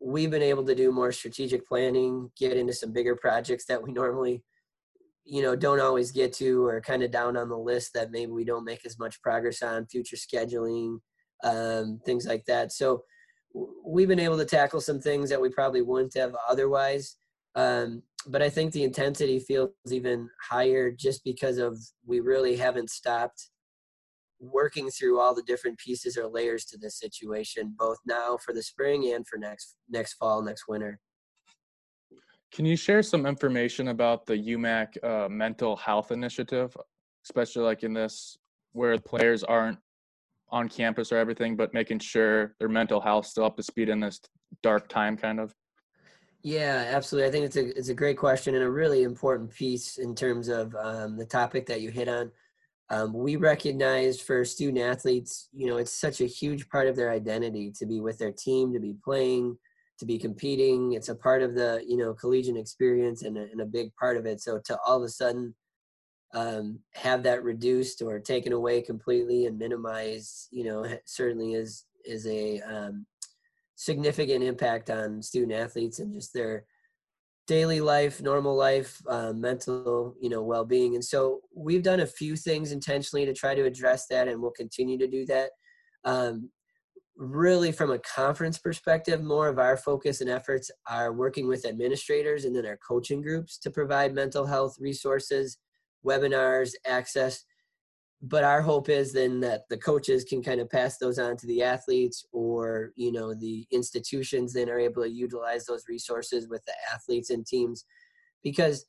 we've 0.00 0.30
been 0.30 0.42
able 0.42 0.64
to 0.64 0.74
do 0.74 0.92
more 0.92 1.12
strategic 1.12 1.66
planning, 1.66 2.30
get 2.38 2.56
into 2.56 2.72
some 2.72 2.92
bigger 2.92 3.16
projects 3.16 3.66
that 3.66 3.82
we 3.82 3.92
normally, 3.92 4.42
you 5.24 5.42
know, 5.42 5.54
don't 5.54 5.80
always 5.80 6.10
get 6.10 6.32
to 6.34 6.66
or 6.66 6.80
kind 6.80 7.02
of 7.02 7.10
down 7.10 7.36
on 7.36 7.48
the 7.48 7.56
list 7.56 7.92
that 7.94 8.10
maybe 8.10 8.32
we 8.32 8.44
don't 8.44 8.64
make 8.64 8.84
as 8.86 8.98
much 8.98 9.20
progress 9.22 9.62
on, 9.62 9.86
future 9.86 10.16
scheduling, 10.16 10.98
um, 11.44 12.00
things 12.04 12.26
like 12.26 12.44
that. 12.46 12.72
So 12.72 13.02
we've 13.86 14.08
been 14.08 14.20
able 14.20 14.38
to 14.38 14.44
tackle 14.44 14.80
some 14.80 15.00
things 15.00 15.30
that 15.30 15.40
we 15.40 15.48
probably 15.50 15.82
wouldn't 15.82 16.14
have 16.16 16.34
otherwise. 16.48 17.16
Um, 17.54 18.02
but 18.26 18.42
I 18.42 18.50
think 18.50 18.72
the 18.72 18.84
intensity 18.84 19.38
feels 19.38 19.70
even 19.90 20.28
higher 20.42 20.90
just 20.90 21.24
because 21.24 21.58
of 21.58 21.78
we 22.06 22.20
really 22.20 22.56
haven't 22.56 22.90
stopped 22.90 23.50
working 24.40 24.90
through 24.90 25.20
all 25.20 25.34
the 25.34 25.42
different 25.42 25.78
pieces 25.78 26.16
or 26.16 26.26
layers 26.26 26.64
to 26.66 26.78
this 26.78 26.98
situation, 26.98 27.74
both 27.78 27.98
now 28.06 28.36
for 28.36 28.52
the 28.52 28.62
spring 28.62 29.12
and 29.14 29.26
for 29.26 29.38
next 29.38 29.76
next 29.88 30.14
fall, 30.14 30.42
next 30.42 30.68
winter. 30.68 30.98
Can 32.52 32.64
you 32.64 32.76
share 32.76 33.02
some 33.02 33.26
information 33.26 33.88
about 33.88 34.24
the 34.26 34.36
UMAC 34.36 35.04
uh, 35.04 35.28
mental 35.28 35.76
health 35.76 36.12
initiative, 36.12 36.74
especially 37.24 37.62
like 37.62 37.82
in 37.82 37.92
this 37.92 38.38
where 38.72 38.98
players 38.98 39.44
aren't 39.44 39.78
on 40.50 40.68
campus 40.68 41.12
or 41.12 41.16
everything, 41.16 41.56
but 41.56 41.74
making 41.74 41.98
sure 41.98 42.54
their 42.58 42.68
mental 42.68 43.00
health 43.00 43.26
still 43.26 43.44
up 43.44 43.56
to 43.56 43.62
speed 43.62 43.88
in 43.88 44.00
this 44.00 44.20
dark 44.62 44.88
time, 44.88 45.16
kind 45.16 45.40
of? 45.40 45.54
Yeah, 46.42 46.84
absolutely. 46.88 47.28
I 47.28 47.32
think 47.32 47.44
it's 47.44 47.56
a 47.56 47.76
it's 47.76 47.88
a 47.88 47.94
great 47.94 48.16
question 48.16 48.54
and 48.54 48.64
a 48.64 48.70
really 48.70 49.02
important 49.02 49.50
piece 49.50 49.98
in 49.98 50.14
terms 50.14 50.48
of 50.48 50.74
um, 50.76 51.16
the 51.16 51.26
topic 51.26 51.66
that 51.66 51.80
you 51.80 51.90
hit 51.90 52.08
on. 52.08 52.30
Um, 52.90 53.12
we 53.12 53.36
recognize 53.36 54.20
for 54.20 54.44
student 54.44 54.78
athletes, 54.78 55.48
you 55.52 55.66
know, 55.66 55.76
it's 55.76 55.92
such 55.92 56.20
a 56.20 56.26
huge 56.26 56.68
part 56.70 56.86
of 56.86 56.96
their 56.96 57.10
identity 57.10 57.70
to 57.78 57.86
be 57.86 58.00
with 58.00 58.18
their 58.18 58.32
team, 58.32 58.72
to 58.72 58.80
be 58.80 58.94
playing, 59.04 59.58
to 59.98 60.06
be 60.06 60.18
competing. 60.18 60.92
It's 60.92 61.10
a 61.10 61.14
part 61.14 61.42
of 61.42 61.54
the 61.54 61.82
you 61.86 61.96
know 61.96 62.14
collegiate 62.14 62.56
experience 62.56 63.22
and 63.22 63.36
a, 63.36 63.42
and 63.42 63.60
a 63.60 63.66
big 63.66 63.94
part 63.96 64.16
of 64.16 64.26
it. 64.26 64.40
So 64.40 64.60
to 64.64 64.78
all 64.86 64.98
of 64.98 65.02
a 65.02 65.08
sudden 65.08 65.54
um, 66.34 66.78
have 66.94 67.22
that 67.24 67.42
reduced 67.42 68.02
or 68.02 68.18
taken 68.18 68.52
away 68.52 68.82
completely 68.82 69.46
and 69.46 69.58
minimized, 69.58 70.48
you 70.50 70.64
know, 70.64 70.86
certainly 71.04 71.54
is 71.54 71.84
is 72.04 72.26
a 72.26 72.60
um, 72.60 73.06
significant 73.74 74.42
impact 74.42 74.88
on 74.88 75.22
student 75.22 75.52
athletes 75.52 75.98
and 75.98 76.12
just 76.14 76.32
their 76.32 76.64
daily 77.48 77.80
life, 77.80 78.20
normal 78.20 78.54
life, 78.54 79.00
uh, 79.08 79.32
mental, 79.32 80.14
you 80.20 80.28
know, 80.28 80.42
well-being. 80.42 80.94
And 80.94 81.04
so 81.04 81.40
we've 81.56 81.82
done 81.82 82.00
a 82.00 82.06
few 82.06 82.36
things 82.36 82.70
intentionally 82.70 83.24
to 83.24 83.32
try 83.32 83.54
to 83.54 83.64
address 83.64 84.06
that, 84.08 84.28
and 84.28 84.40
we'll 84.40 84.52
continue 84.52 84.98
to 84.98 85.08
do 85.08 85.26
that. 85.26 85.50
Um, 86.04 86.50
really, 87.16 87.72
from 87.72 87.90
a 87.90 87.98
conference 88.00 88.58
perspective, 88.58 89.22
more 89.22 89.48
of 89.48 89.58
our 89.58 89.76
focus 89.76 90.20
and 90.20 90.30
efforts 90.30 90.70
are 90.88 91.12
working 91.12 91.48
with 91.48 91.66
administrators 91.66 92.44
and 92.44 92.54
then 92.54 92.66
our 92.66 92.78
coaching 92.86 93.22
groups 93.22 93.58
to 93.58 93.70
provide 93.70 94.14
mental 94.14 94.46
health 94.46 94.76
resources, 94.78 95.58
webinars, 96.06 96.72
access 96.86 97.44
but 98.20 98.42
our 98.42 98.60
hope 98.60 98.88
is 98.88 99.12
then 99.12 99.40
that 99.40 99.62
the 99.70 99.76
coaches 99.76 100.24
can 100.24 100.42
kind 100.42 100.60
of 100.60 100.68
pass 100.68 100.98
those 100.98 101.18
on 101.18 101.36
to 101.36 101.46
the 101.46 101.62
athletes 101.62 102.24
or 102.32 102.92
you 102.96 103.12
know 103.12 103.32
the 103.32 103.66
institutions 103.70 104.52
then 104.52 104.68
are 104.68 104.78
able 104.78 105.02
to 105.02 105.10
utilize 105.10 105.66
those 105.66 105.84
resources 105.88 106.48
with 106.48 106.64
the 106.64 106.74
athletes 106.92 107.30
and 107.30 107.46
teams. 107.46 107.84
Because 108.42 108.86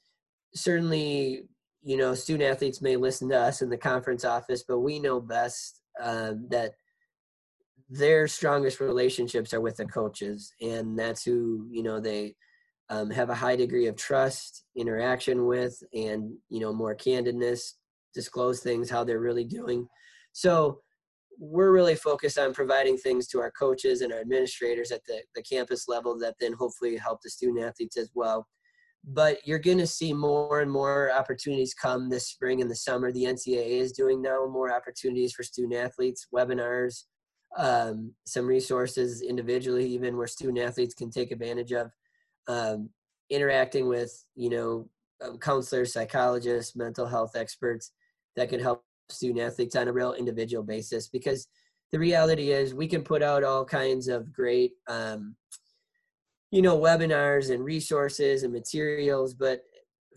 certainly 0.56 1.44
you 1.84 1.98
know 1.98 2.14
student 2.14 2.50
athletes 2.50 2.82
may 2.82 2.96
listen 2.96 3.30
to 3.30 3.40
us 3.40 3.62
in 3.62 3.70
the 3.70 3.78
conference 3.78 4.26
office 4.26 4.64
but 4.68 4.80
we 4.80 5.00
know 5.00 5.20
best 5.20 5.82
um, 6.02 6.46
that 6.50 6.74
their 7.90 8.28
strongest 8.28 8.80
relationships 8.80 9.54
are 9.54 9.62
with 9.62 9.78
the 9.78 9.86
coaches 9.86 10.54
and 10.62 10.98
that's 10.98 11.24
who 11.24 11.68
you 11.70 11.84
know 11.84 12.00
they 12.00 12.36
um, 12.90 13.10
have 13.10 13.30
a 13.30 13.36
high 13.36 13.56
degree 13.56 13.88
of 13.88 13.96
trust 13.96 14.66
interaction 14.76 15.46
with 15.46 15.82
and 15.94 16.34
you 16.50 16.60
know 16.60 16.74
more 16.74 16.96
candidness 16.96 17.74
disclose 18.14 18.62
things 18.62 18.90
how 18.90 19.04
they're 19.04 19.20
really 19.20 19.44
doing. 19.44 19.88
So 20.32 20.82
we're 21.38 21.72
really 21.72 21.96
focused 21.96 22.38
on 22.38 22.54
providing 22.54 22.98
things 22.98 23.28
to 23.28 23.40
our 23.40 23.52
coaches 23.52 24.02
and 24.02 24.12
our 24.12 24.20
administrators 24.20 24.92
at 24.92 25.02
the, 25.08 25.22
the 25.36 25.44
campus 25.44 25.88
level 25.88 26.18
that 26.20 26.36
then 26.40 26.54
hopefully 26.54 26.98
help 26.98 27.22
the 27.22 27.30
student 27.30 27.64
athletes 27.64 27.98
as 27.98 28.12
well. 28.14 28.48
But 29.06 29.40
you're 29.46 29.60
going 29.60 29.78
to 29.78 29.88
see 29.88 30.12
more 30.12 30.60
and 30.60 30.70
more 30.70 31.12
opportunities 31.14 31.74
come 31.74 32.10
this 32.10 32.28
spring 32.28 32.62
and 32.62 32.70
the 32.70 32.76
summer. 32.76 33.12
The 33.12 33.24
ncaa 33.24 33.66
is 33.66 33.94
doing 33.94 34.22
now 34.22 34.46
more 34.52 34.74
opportunities 34.74 35.32
for 35.32 35.44
student 35.44 35.76
athletes 35.76 36.28
webinars 36.36 37.04
um, 37.58 38.14
some 38.26 38.46
resources 38.46 39.22
individually 39.22 39.86
even 39.88 40.18
where 40.18 40.28
student 40.28 40.60
athletes 40.60 40.94
can 40.94 41.10
take 41.10 41.32
advantage 41.32 41.72
of 41.72 41.92
um, 42.48 42.90
interacting 43.30 43.88
with 43.88 44.12
you 44.36 44.50
know 44.50 44.88
counselors 45.40 45.94
psychologists 45.94 46.76
mental 46.76 47.06
health 47.06 47.36
experts 47.36 47.92
that 48.36 48.50
can 48.50 48.60
help 48.60 48.84
student 49.10 49.40
athletes 49.40 49.76
on 49.76 49.88
a 49.88 49.94
real 49.94 50.14
individual 50.14 50.64
basis 50.64 51.08
because 51.08 51.48
the 51.92 52.00
reality 52.00 52.52
is 52.52 52.74
we 52.74 52.88
can 52.88 53.04
put 53.04 53.24
out 53.24 53.44
all 53.44 53.66
kinds 53.66 54.08
of 54.08 54.32
great 54.32 54.74
um, 54.88 55.36
you 56.52 56.62
know 56.62 56.78
webinars 56.78 57.54
and 57.54 57.64
resources 57.64 58.44
and 58.44 58.54
materials 58.54 59.34
but 59.34 59.62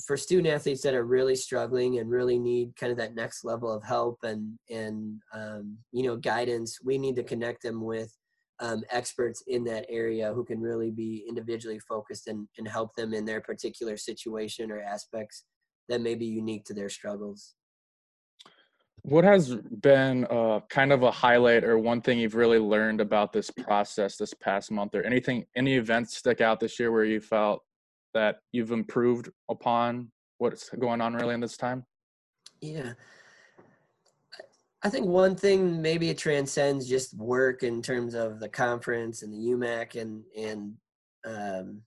for 0.06 0.16
student 0.16 0.52
athletes 0.52 0.82
that 0.82 0.94
are 0.94 1.04
really 1.04 1.36
struggling 1.36 1.98
and 1.98 2.10
really 2.10 2.38
need 2.38 2.74
kind 2.76 2.90
of 2.90 2.98
that 2.98 3.14
next 3.14 3.44
level 3.44 3.70
of 3.72 3.82
help 3.82 4.18
and 4.22 4.58
and 4.70 5.20
um, 5.34 5.76
you 5.92 6.02
know 6.02 6.16
guidance 6.16 6.78
we 6.82 6.98
need 6.98 7.16
to 7.16 7.22
connect 7.22 7.62
them 7.62 7.82
with 7.82 8.14
um, 8.62 8.82
experts 8.90 9.42
in 9.46 9.64
that 9.64 9.84
area 9.90 10.32
who 10.32 10.44
can 10.44 10.60
really 10.60 10.90
be 10.90 11.24
individually 11.28 11.80
focused 11.80 12.28
and, 12.28 12.48
and 12.56 12.66
help 12.66 12.94
them 12.94 13.12
in 13.12 13.24
their 13.24 13.40
particular 13.40 13.96
situation 13.96 14.70
or 14.70 14.80
aspects 14.80 15.44
that 15.88 16.00
may 16.00 16.14
be 16.14 16.26
unique 16.26 16.64
to 16.64 16.72
their 16.72 16.88
struggles 16.88 17.54
what 19.04 19.24
has 19.24 19.56
been 19.80 20.26
uh, 20.30 20.60
kind 20.68 20.92
of 20.92 21.02
a 21.02 21.10
highlight 21.10 21.64
or 21.64 21.76
one 21.78 22.00
thing 22.00 22.18
you've 22.18 22.36
really 22.36 22.58
learned 22.58 23.00
about 23.00 23.32
this 23.32 23.50
process 23.50 24.16
this 24.16 24.32
past 24.32 24.70
month, 24.70 24.94
or 24.94 25.02
anything, 25.02 25.44
any 25.56 25.74
events 25.74 26.16
stick 26.16 26.40
out 26.40 26.60
this 26.60 26.78
year 26.78 26.92
where 26.92 27.04
you 27.04 27.20
felt 27.20 27.62
that 28.14 28.36
you've 28.52 28.70
improved 28.70 29.28
upon 29.50 30.10
what's 30.38 30.70
going 30.70 31.00
on 31.00 31.14
really 31.14 31.34
in 31.34 31.40
this 31.40 31.56
time? 31.56 31.84
Yeah. 32.60 32.92
I 34.84 34.88
think 34.88 35.06
one 35.06 35.36
thing 35.36 35.80
maybe 35.80 36.10
it 36.10 36.18
transcends 36.18 36.88
just 36.88 37.16
work 37.16 37.62
in 37.62 37.82
terms 37.82 38.14
of 38.14 38.40
the 38.40 38.48
conference 38.48 39.22
and 39.22 39.32
the 39.32 39.52
UMAC 39.52 40.00
and 40.00 40.24
and 40.36 40.74
um, 41.24 41.82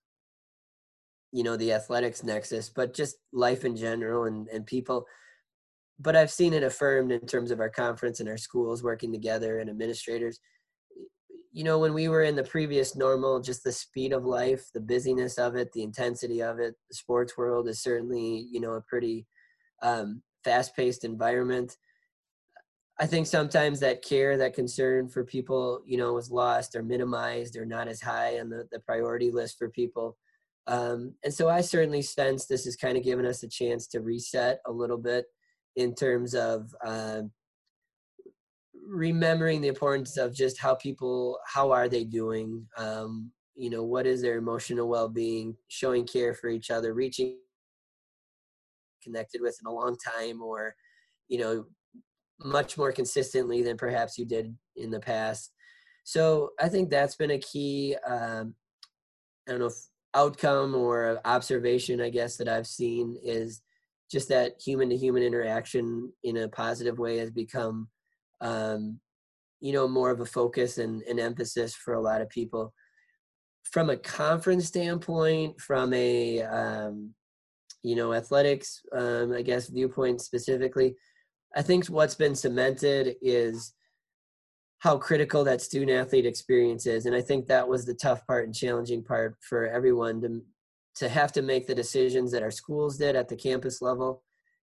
you 1.32 1.44
know 1.44 1.58
the 1.58 1.74
athletics 1.74 2.24
nexus, 2.24 2.70
but 2.70 2.94
just 2.94 3.18
life 3.34 3.66
in 3.66 3.76
general 3.76 4.26
and 4.26 4.48
and 4.50 4.66
people 4.66 5.06
but 6.00 6.16
I've 6.16 6.32
seen 6.32 6.54
it 6.54 6.64
affirmed 6.64 7.12
in 7.12 7.26
terms 7.26 7.52
of 7.52 7.60
our 7.60 7.70
conference 7.70 8.20
and 8.20 8.28
our 8.28 8.38
schools 8.38 8.84
working 8.84 9.12
together 9.12 9.60
and 9.60 9.70
administrators. 9.70 10.40
You 11.54 11.64
know, 11.64 11.80
when 11.80 11.94
we 11.94 12.10
were 12.10 12.24
in 12.24 12.36
the 12.36 12.44
previous 12.44 12.98
normal, 12.98 13.40
just 13.40 13.64
the 13.64 13.72
speed 13.72 14.12
of 14.12 14.26
life, 14.26 14.66
the 14.74 14.82
busyness 14.82 15.38
of 15.38 15.56
it, 15.56 15.72
the 15.72 15.84
intensity 15.84 16.42
of 16.42 16.60
it, 16.60 16.76
the 16.90 16.96
sports 16.96 17.38
world 17.38 17.70
is 17.70 17.82
certainly, 17.82 18.46
you 18.52 18.60
know, 18.60 18.74
a 18.74 18.82
pretty 18.82 19.26
um, 19.82 20.22
fast 20.44 20.76
paced 20.76 21.06
environment. 21.06 21.78
I 23.00 23.06
think 23.06 23.28
sometimes 23.28 23.82
that 23.82 24.02
care, 24.02 24.38
that 24.38 24.54
concern 24.54 25.10
for 25.10 25.26
people, 25.26 25.82
you 25.86 25.98
know, 25.98 26.14
was 26.14 26.32
lost 26.32 26.76
or 26.76 26.84
minimized 26.84 27.58
or 27.58 27.66
not 27.66 27.88
as 27.90 28.02
high 28.02 28.40
on 28.40 28.50
the, 28.50 28.68
the 28.72 28.80
priority 28.80 29.32
list 29.32 29.58
for 29.58 29.70
people. 29.70 30.18
Um, 30.68 31.14
and 31.24 31.34
so 31.34 31.50
I 31.50 31.62
certainly 31.62 32.02
sense 32.02 32.46
this 32.46 32.66
has 32.66 32.76
kind 32.76 32.98
of 32.98 33.04
given 33.04 33.26
us 33.26 33.44
a 33.44 33.50
chance 33.50 33.88
to 33.88 34.00
reset 34.00 34.60
a 34.66 34.72
little 34.72 34.98
bit 34.98 35.26
in 35.76 35.94
terms 35.94 36.34
of 36.34 36.74
uh, 36.84 37.22
remembering 38.88 39.62
the 39.62 39.68
importance 39.68 40.18
of 40.18 40.34
just 40.34 40.60
how 40.60 40.76
people 40.76 41.40
how 41.46 41.72
are 41.72 41.90
they 41.90 42.04
doing 42.04 42.66
um, 42.78 43.32
you 43.56 43.70
know 43.70 43.84
what 43.84 44.06
is 44.06 44.22
their 44.22 44.38
emotional 44.38 44.88
well-being 44.88 45.56
showing 45.70 46.06
care 46.06 46.34
for 46.34 46.50
each 46.50 46.70
other 46.70 46.94
reaching 46.94 47.38
connected 49.04 49.42
with 49.42 49.58
in 49.62 49.68
a 49.68 49.74
long 49.74 49.98
time 49.98 50.42
or 50.42 50.76
you 51.28 51.40
know 51.40 51.66
much 52.44 52.78
more 52.78 52.92
consistently 52.92 53.62
than 53.64 53.78
perhaps 53.78 54.18
you 54.18 54.26
did 54.26 54.56
in 54.76 54.92
the 54.92 55.00
past. 55.00 55.52
So 56.04 56.52
i 56.60 56.70
think 56.70 56.90
that's 56.90 57.16
been 57.16 57.32
a 57.32 57.40
key 57.40 57.96
um, 58.08 58.54
i 59.48 59.52
don't 59.52 59.60
know 59.60 59.72
outcome 60.14 60.76
or 60.76 61.20
observation 61.26 62.00
i 62.00 62.10
guess 62.10 62.38
that 62.38 62.48
i've 62.48 62.68
seen 62.68 63.18
is 63.22 63.62
just 64.12 64.30
that 64.30 64.54
human 64.64 64.90
to 64.90 64.96
human 64.96 65.24
interaction 65.24 66.12
in 66.24 66.38
a 66.38 66.48
positive 66.48 67.00
way 67.00 67.18
has 67.18 67.32
become 67.32 67.88
um, 68.42 69.00
you 69.62 69.74
know 69.74 69.88
more 69.88 70.12
of 70.12 70.20
a 70.20 70.26
focus 70.26 70.78
and 70.78 71.02
an 71.04 71.20
emphasis 71.20 71.76
for 71.76 71.96
a 71.96 72.02
lot 72.02 72.22
of 72.22 72.30
people. 72.30 72.74
From 73.64 73.90
a 73.90 73.98
conference 73.98 74.68
standpoint 74.68 75.60
from 75.60 75.94
a 75.94 76.44
um, 76.44 77.14
you 77.82 77.96
know 77.96 78.14
athletics 78.14 78.82
um, 78.96 79.32
i 79.34 79.42
guess 79.42 79.68
viewpoint 79.68 80.22
specifically 80.22 80.96
i 81.56 81.62
think 81.62 81.86
what's 81.88 82.16
been 82.16 82.36
cemented 82.36 83.16
is 83.22 83.74
how 84.80 84.98
critical 84.98 85.44
that 85.44 85.62
student 85.62 85.90
athlete 85.90 86.28
experience 86.28 86.86
is. 86.86 87.06
And 87.06 87.16
i 87.16 87.22
think 87.22 87.48
that 87.48 87.68
was 87.68 87.86
the 87.86 87.94
tough 87.96 88.26
part 88.28 88.46
and 88.46 88.54
challenging 88.54 89.04
part 89.04 89.36
for 89.42 89.68
everyone 89.68 90.22
to 90.22 90.42
to 90.98 91.10
have 91.10 91.32
to 91.34 91.42
make 91.42 91.68
the 91.68 91.76
decisions 91.76 92.32
that 92.32 92.44
our 92.44 92.52
schools 92.52 92.98
did 92.98 93.16
at 93.16 93.28
the 93.28 93.36
campus 93.36 93.82
level 93.82 94.24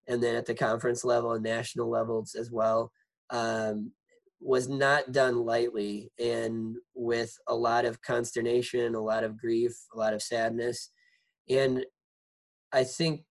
and 0.08 0.22
then 0.22 0.36
at 0.36 0.46
the 0.46 0.54
conference 0.54 1.04
level 1.04 1.32
and 1.32 1.42
national 1.42 1.88
levels 1.90 2.34
as 2.34 2.50
well 2.50 2.92
um, 3.30 3.92
was 4.40 4.68
not 4.68 5.10
done 5.10 5.44
lightly 5.44 6.12
and 6.18 6.76
with 6.94 7.34
a 7.48 7.54
lot 7.54 7.84
of 7.84 8.00
consternation 8.02 8.94
a 8.94 9.00
lot 9.00 9.24
of 9.24 9.38
grief 9.38 9.72
a 9.94 9.98
lot 9.98 10.14
of 10.14 10.22
sadness. 10.22 10.90
And 11.48 11.84
i 12.72 12.84
think 12.84 13.22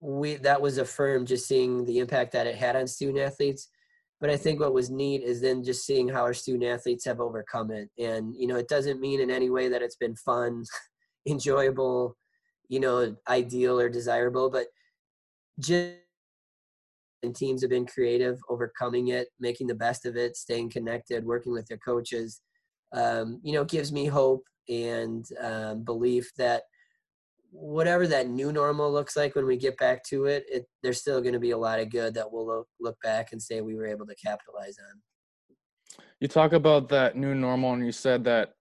we 0.00 0.36
that 0.36 0.60
was 0.60 0.78
affirmed 0.78 1.26
just 1.26 1.46
seeing 1.46 1.84
the 1.84 1.98
impact 1.98 2.32
that 2.32 2.46
it 2.46 2.56
had 2.56 2.76
on 2.76 2.86
student 2.86 3.18
athletes 3.18 3.68
but 4.20 4.30
i 4.30 4.36
think 4.36 4.58
what 4.58 4.72
was 4.72 4.90
neat 4.90 5.22
is 5.22 5.40
then 5.40 5.62
just 5.62 5.84
seeing 5.84 6.08
how 6.08 6.22
our 6.22 6.34
student 6.34 6.64
athletes 6.64 7.04
have 7.04 7.20
overcome 7.20 7.70
it 7.70 7.90
and 7.98 8.34
you 8.34 8.46
know 8.46 8.56
it 8.56 8.68
doesn't 8.68 9.00
mean 9.00 9.20
in 9.20 9.30
any 9.30 9.50
way 9.50 9.68
that 9.68 9.82
it's 9.82 9.96
been 9.96 10.16
fun 10.16 10.64
enjoyable, 11.26 12.16
you 12.68 12.80
know, 12.80 13.16
ideal 13.28 13.78
or 13.78 13.88
desirable, 13.88 14.50
but 14.50 14.66
just 15.58 15.96
and 17.22 17.36
teams 17.36 17.60
have 17.60 17.68
been 17.68 17.84
creative, 17.84 18.38
overcoming 18.48 19.08
it, 19.08 19.28
making 19.38 19.66
the 19.66 19.74
best 19.74 20.06
of 20.06 20.16
it, 20.16 20.36
staying 20.36 20.70
connected, 20.70 21.22
working 21.22 21.52
with 21.52 21.66
their 21.66 21.76
coaches. 21.76 22.40
Um, 22.92 23.40
you 23.42 23.52
know, 23.52 23.64
gives 23.64 23.92
me 23.92 24.06
hope 24.06 24.42
and 24.70 25.26
um, 25.38 25.84
belief 25.84 26.30
that 26.38 26.62
whatever 27.50 28.06
that 28.06 28.28
new 28.28 28.52
normal 28.52 28.92
looks 28.92 29.16
like 29.16 29.34
when 29.34 29.46
we 29.46 29.56
get 29.56 29.76
back 29.76 30.04
to 30.04 30.26
it, 30.26 30.44
it 30.48 30.66
there's 30.82 31.00
still 31.00 31.20
going 31.20 31.32
to 31.32 31.40
be 31.40 31.50
a 31.50 31.58
lot 31.58 31.80
of 31.80 31.90
good 31.90 32.14
that 32.14 32.30
we'll 32.30 32.46
look, 32.46 32.68
look 32.80 32.96
back 33.02 33.32
and 33.32 33.42
say 33.42 33.60
we 33.60 33.74
were 33.74 33.86
able 33.86 34.06
to 34.06 34.14
capitalize 34.14 34.76
on. 34.78 35.00
You 36.20 36.28
talk 36.28 36.52
about 36.52 36.88
that 36.90 37.16
new 37.16 37.34
normal, 37.34 37.72
and 37.72 37.84
you 37.84 37.92
said 37.92 38.24
that 38.24 38.54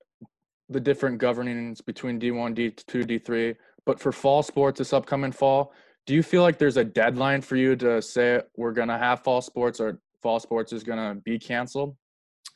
the 0.70 0.80
different 0.80 1.18
governings 1.18 1.82
between 1.82 2.20
D1, 2.20 2.56
D2, 2.56 3.06
D3. 3.06 3.56
But 3.86 4.00
for 4.00 4.12
fall 4.12 4.44
sports 4.44 4.78
this 4.78 4.94
upcoming 4.94 5.32
fall, 5.32 5.74
do 6.06 6.14
you 6.14 6.24
feel 6.24 6.42
like 6.42 6.58
there's 6.58 6.78
a 6.78 6.84
deadline 6.84 7.42
for 7.42 7.56
you 7.56 7.76
to 7.78 8.02
say 8.02 8.42
we're 8.56 8.72
going 8.72 8.88
to 8.88 8.98
have 8.98 9.24
fall 9.24 9.42
sports 9.42 9.80
or 9.80 10.00
fall 10.22 10.40
sports 10.40 10.74
is 10.74 10.84
going 10.84 10.98
to 11.00 11.22
be 11.22 11.40
canceled? 11.40 11.96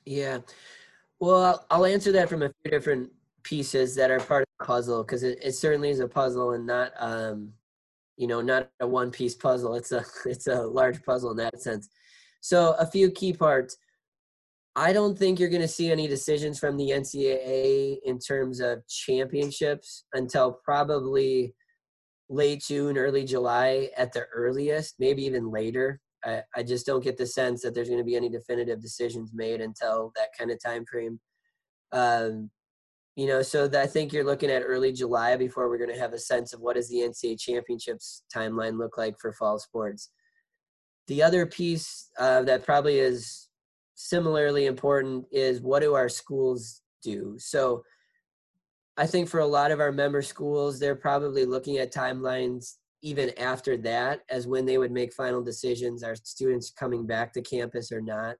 Yeah. 0.05 0.39
Well, 1.19 1.65
I'll 1.69 1.85
answer 1.85 2.11
that 2.13 2.29
from 2.29 2.43
a 2.43 2.51
few 2.61 2.71
different 2.71 3.11
pieces 3.43 3.95
that 3.95 4.11
are 4.11 4.19
part 4.19 4.43
of 4.43 4.47
puzzle 4.63 5.03
because 5.03 5.23
it, 5.23 5.37
it 5.43 5.53
certainly 5.53 5.89
is 5.89 5.99
a 5.99 6.07
puzzle 6.07 6.53
and 6.53 6.65
not 6.65 6.91
um 6.97 7.51
you 8.17 8.27
know 8.27 8.41
not 8.41 8.69
a 8.79 8.87
one 8.87 9.11
piece 9.11 9.35
puzzle 9.35 9.75
it's 9.75 9.91
a 9.91 10.03
it's 10.25 10.47
a 10.47 10.61
large 10.61 11.03
puzzle 11.03 11.31
in 11.31 11.37
that 11.37 11.61
sense. 11.61 11.89
So 12.41 12.75
a 12.79 12.85
few 12.85 13.11
key 13.11 13.33
parts. 13.33 13.77
I 14.75 14.91
don't 14.91 15.17
think 15.17 15.39
you're 15.39 15.49
going 15.49 15.61
to 15.61 15.67
see 15.67 15.91
any 15.91 16.07
decisions 16.07 16.57
from 16.57 16.77
the 16.77 16.89
ncaa 16.89 17.97
in 18.03 18.17
terms 18.17 18.59
of 18.59 18.85
championships 18.87 20.05
until 20.13 20.59
probably 20.65 21.53
late 22.29 22.63
june 22.67 22.97
early 22.97 23.23
july 23.23 23.89
at 23.95 24.11
the 24.13 24.23
earliest 24.33 24.95
maybe 24.99 25.23
even 25.23 25.51
later. 25.51 26.01
I, 26.25 26.41
I 26.55 26.63
just 26.63 26.85
don't 26.85 27.03
get 27.03 27.17
the 27.17 27.27
sense 27.27 27.61
that 27.61 27.75
there's 27.75 27.89
going 27.89 27.99
to 27.99 28.05
be 28.05 28.15
any 28.15 28.29
definitive 28.29 28.81
decisions 28.81 29.31
made 29.33 29.61
until 29.61 30.11
that 30.15 30.29
kind 30.37 30.51
of 30.51 30.63
time 30.63 30.85
frame. 30.85 31.19
Um, 31.91 32.49
you 33.15 33.27
know 33.27 33.41
so 33.41 33.69
i 33.75 33.85
think 33.85 34.11
you're 34.11 34.23
looking 34.23 34.49
at 34.49 34.63
early 34.65 34.91
july 34.91 35.35
before 35.35 35.69
we're 35.69 35.77
going 35.77 35.93
to 35.93 35.99
have 35.99 36.13
a 36.13 36.19
sense 36.19 36.53
of 36.53 36.61
what 36.61 36.75
does 36.75 36.89
the 36.89 36.97
ncaa 36.97 37.39
championships 37.39 38.23
timeline 38.33 38.77
look 38.77 38.97
like 38.97 39.15
for 39.19 39.33
fall 39.33 39.59
sports. 39.59 40.09
The 41.07 41.21
other 41.21 41.45
piece 41.45 42.09
uh, 42.17 42.43
that 42.43 42.63
probably 42.63 42.99
is 42.99 43.49
similarly 43.95 44.67
important 44.67 45.25
is 45.33 45.59
what 45.59 45.81
do 45.81 45.95
our 45.95 46.09
schools 46.09 46.81
do? 47.03 47.35
So 47.37 47.83
i 48.97 49.05
think 49.05 49.27
for 49.27 49.39
a 49.39 49.45
lot 49.45 49.71
of 49.71 49.79
our 49.79 49.91
member 49.91 50.21
schools 50.21 50.79
they're 50.79 50.95
probably 50.95 51.45
looking 51.45 51.77
at 51.77 51.91
timelines 51.93 52.75
even 53.03 53.37
after 53.37 53.75
that 53.75 54.21
as 54.29 54.47
when 54.47 54.65
they 54.65 54.77
would 54.77 54.91
make 54.91 55.13
final 55.13 55.43
decisions 55.43 56.03
are 56.03 56.15
students 56.15 56.71
coming 56.71 57.05
back 57.05 57.33
to 57.33 57.41
campus 57.41 57.91
or 57.91 58.01
not. 58.01 58.37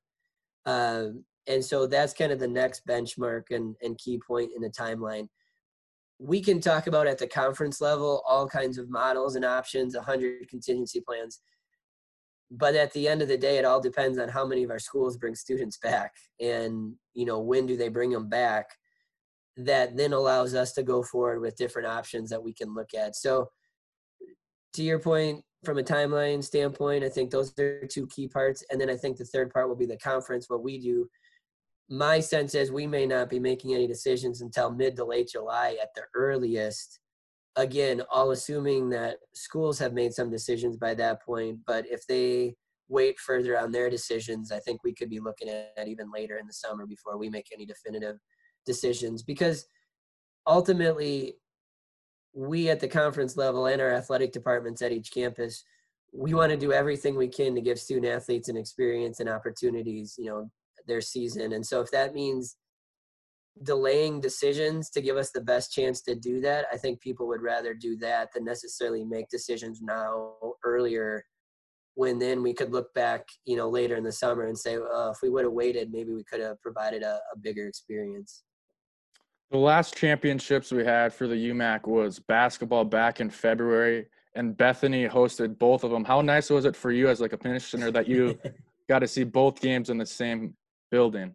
Um, 0.66 1.26
and 1.48 1.64
so 1.64 1.86
that's 1.86 2.14
kind 2.14 2.32
of 2.32 2.40
the 2.40 2.48
next 2.48 2.86
benchmark 2.88 3.44
and, 3.52 3.76
and 3.82 3.98
key 3.98 4.20
point 4.26 4.52
in 4.56 4.62
the 4.62 4.70
timeline. 4.70 5.28
We 6.20 6.42
can 6.42 6.62
talk 6.62 6.88
about 6.88 7.08
at 7.08 7.18
the 7.18 7.28
conference 7.28 7.82
level 7.82 8.24
all 8.28 8.48
kinds 8.48 8.78
of 8.78 8.90
models 8.90 9.36
and 9.36 9.44
options 9.44 9.96
100 9.96 10.48
contingency 10.48 11.02
plans. 11.02 11.42
But 12.50 12.76
at 12.76 12.94
the 12.94 13.08
end 13.08 13.22
of 13.22 13.28
the 13.28 13.38
day 13.38 13.58
it 13.58 13.66
all 13.66 13.82
depends 13.82 14.18
on 14.18 14.30
how 14.30 14.46
many 14.46 14.64
of 14.64 14.72
our 14.72 14.80
schools 14.80 15.18
bring 15.18 15.36
students 15.36 15.78
back 15.78 16.14
and 16.40 16.94
you 17.14 17.26
know 17.26 17.40
when 17.40 17.66
do 17.66 17.76
they 17.76 17.90
bring 17.90 18.12
them 18.12 18.30
back 18.30 18.68
that 19.58 19.98
then 19.98 20.14
allows 20.14 20.56
us 20.56 20.72
to 20.74 20.84
go 20.84 21.04
forward 21.04 21.40
with 21.40 21.58
different 21.58 21.88
options 21.88 22.30
that 22.30 22.44
we 22.44 22.54
can 22.54 22.74
look 22.74 22.94
at. 22.94 23.16
So 23.16 23.50
to 24.74 24.84
your 24.84 25.00
point 25.00 25.44
from 25.64 25.78
a 25.78 25.84
timeline 25.84 26.44
standpoint 26.44 27.04
i 27.04 27.10
think 27.10 27.32
those 27.32 27.58
are 27.60 27.86
two 27.88 28.08
key 28.08 28.28
parts. 28.28 28.64
And 28.70 28.80
then 28.80 28.90
i 28.90 28.96
think 28.96 29.18
the 29.18 29.26
third 29.26 29.52
part 29.52 29.68
will 29.68 29.76
be 29.76 29.86
the 29.86 29.98
conference 29.98 30.50
what 30.50 30.64
we 30.64 30.80
do 30.80 31.10
my 31.90 32.20
sense 32.20 32.56
is 32.56 32.72
we 32.72 32.88
may 32.88 33.06
not 33.06 33.30
be 33.30 33.40
making 33.40 33.74
any 33.74 33.88
decisions 33.88 34.42
until 34.42 34.72
mid 34.72 34.96
to 34.96 35.06
late 35.06 35.30
July 35.32 35.78
at 35.82 35.90
the 35.96 36.04
earliest. 36.16 37.00
Again, 37.56 38.02
all 38.12 38.32
assuming 38.32 38.90
that 38.90 39.18
schools 39.34 39.78
have 39.80 39.94
made 39.94 40.14
some 40.14 40.32
decisions 40.32 40.78
by 40.78 40.94
that 40.96 41.22
point. 41.22 41.60
But 41.68 41.86
if 41.88 42.06
they 42.08 42.56
wait 42.90 43.20
further 43.20 43.60
on 43.60 43.72
their 43.72 43.90
decisions, 43.90 44.52
I 44.52 44.60
think 44.60 44.84
we 44.84 44.94
could 44.94 45.10
be 45.10 45.20
looking 45.20 45.50
at 45.50 45.88
even 45.88 46.12
later 46.12 46.38
in 46.38 46.48
the 46.48 46.54
summer 46.54 46.86
before 46.86 47.18
we 47.18 47.30
make 47.30 47.48
any 47.54 47.66
definitive 47.66 48.18
decisions. 48.66 49.22
Because 49.22 49.66
ultimately, 50.48 51.36
we 52.34 52.70
at 52.70 52.80
the 52.80 52.88
conference 52.88 53.38
level 53.38 53.68
and 53.68 53.82
our 53.82 53.92
athletic 53.92 54.32
departments 54.32 54.82
at 54.82 54.92
each 54.92 55.14
campus, 55.14 55.64
we 56.12 56.34
want 56.34 56.52
to 56.52 56.58
do 56.58 56.72
everything 56.72 57.16
we 57.16 57.28
can 57.28 57.54
to 57.56 57.62
give 57.62 57.80
student 57.80 58.12
athletes 58.12 58.50
an 58.50 58.58
experience 58.58 59.20
and 59.20 59.30
opportunities, 59.30 60.16
you 60.18 60.26
know, 60.26 60.50
their 60.88 61.02
season. 61.02 61.54
And 61.54 61.66
so 61.66 61.82
if 61.82 61.92
that 61.92 62.14
means 62.14 62.58
delaying 63.62 64.20
decisions 64.20 64.90
to 64.90 65.02
give 65.02 65.16
us 65.16 65.32
the 65.32 65.42
best 65.42 65.72
chance 65.72 66.02
to 66.02 66.16
do 66.16 66.42
that, 66.42 66.66
I 66.72 66.78
think 66.78 67.02
people 67.02 67.28
would 67.28 67.42
rather 67.42 67.74
do 67.74 67.98
that 67.98 68.30
than 68.34 68.44
necessarily 68.44 69.04
make 69.06 69.30
decisions 69.30 69.82
now 69.82 70.34
earlier 70.64 71.24
when 71.96 72.18
then 72.18 72.42
we 72.42 72.54
could 72.54 72.72
look 72.72 72.94
back, 72.94 73.28
you 73.46 73.56
know, 73.56 73.70
later 73.70 73.96
in 73.96 74.04
the 74.04 74.12
summer 74.12 74.48
and 74.48 74.58
say, 74.58 74.78
oh, 74.78 75.12
if 75.12 75.20
we 75.22 75.30
would 75.30 75.44
have 75.44 75.54
waited, 75.54 75.92
maybe 75.92 76.12
we 76.12 76.24
could 76.24 76.40
have 76.40 76.60
provided 76.62 77.04
a, 77.04 77.20
a 77.34 77.38
bigger 77.40 77.68
experience. 77.68 78.44
The 79.52 79.60
last 79.60 79.96
championships 79.96 80.72
we 80.72 80.84
had 80.84 81.14
for 81.14 81.28
the 81.28 81.36
UMAC 81.36 81.86
was 81.86 82.18
basketball 82.18 82.86
back 82.86 83.22
in 83.22 83.30
February, 83.30 84.08
and 84.34 84.58
Bethany 84.58 85.08
hosted 85.08 85.60
both 85.60 85.84
of 85.84 85.92
them. 85.92 86.04
How 86.04 86.22
nice 86.22 86.50
was 86.50 86.66
it 86.66 86.76
for 86.76 86.92
you 86.92 87.08
as 87.08 87.22
like 87.22 87.34
a 87.34 87.38
commissioner 87.38 87.92
that 87.92 88.08
you 88.08 88.40
got 88.90 89.00
to 89.00 89.08
see 89.08 89.24
both 89.24 89.62
games 89.62 89.92
in 89.92 90.00
the 90.00 90.06
same 90.08 90.56
building. 90.94 91.34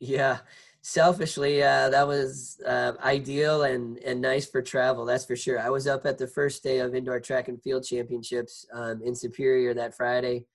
Yeah, 0.00 0.38
selfishly, 0.80 1.62
uh, 1.62 1.90
that 1.90 2.06
was 2.08 2.58
uh, 2.66 2.92
ideal 3.02 3.64
and 3.64 3.98
and 3.98 4.18
nice 4.20 4.46
for 4.46 4.62
travel. 4.62 5.04
That's 5.04 5.26
for 5.26 5.36
sure. 5.36 5.58
I 5.60 5.68
was 5.68 5.86
up 5.86 6.06
at 6.06 6.16
the 6.16 6.26
first 6.26 6.62
day 6.62 6.78
of 6.80 6.94
indoor 6.94 7.20
track 7.20 7.48
and 7.48 7.62
field 7.62 7.84
championships 7.84 8.66
um, 8.72 9.02
in 9.04 9.14
Superior 9.14 9.74
that 9.74 9.94
Friday, 9.94 10.46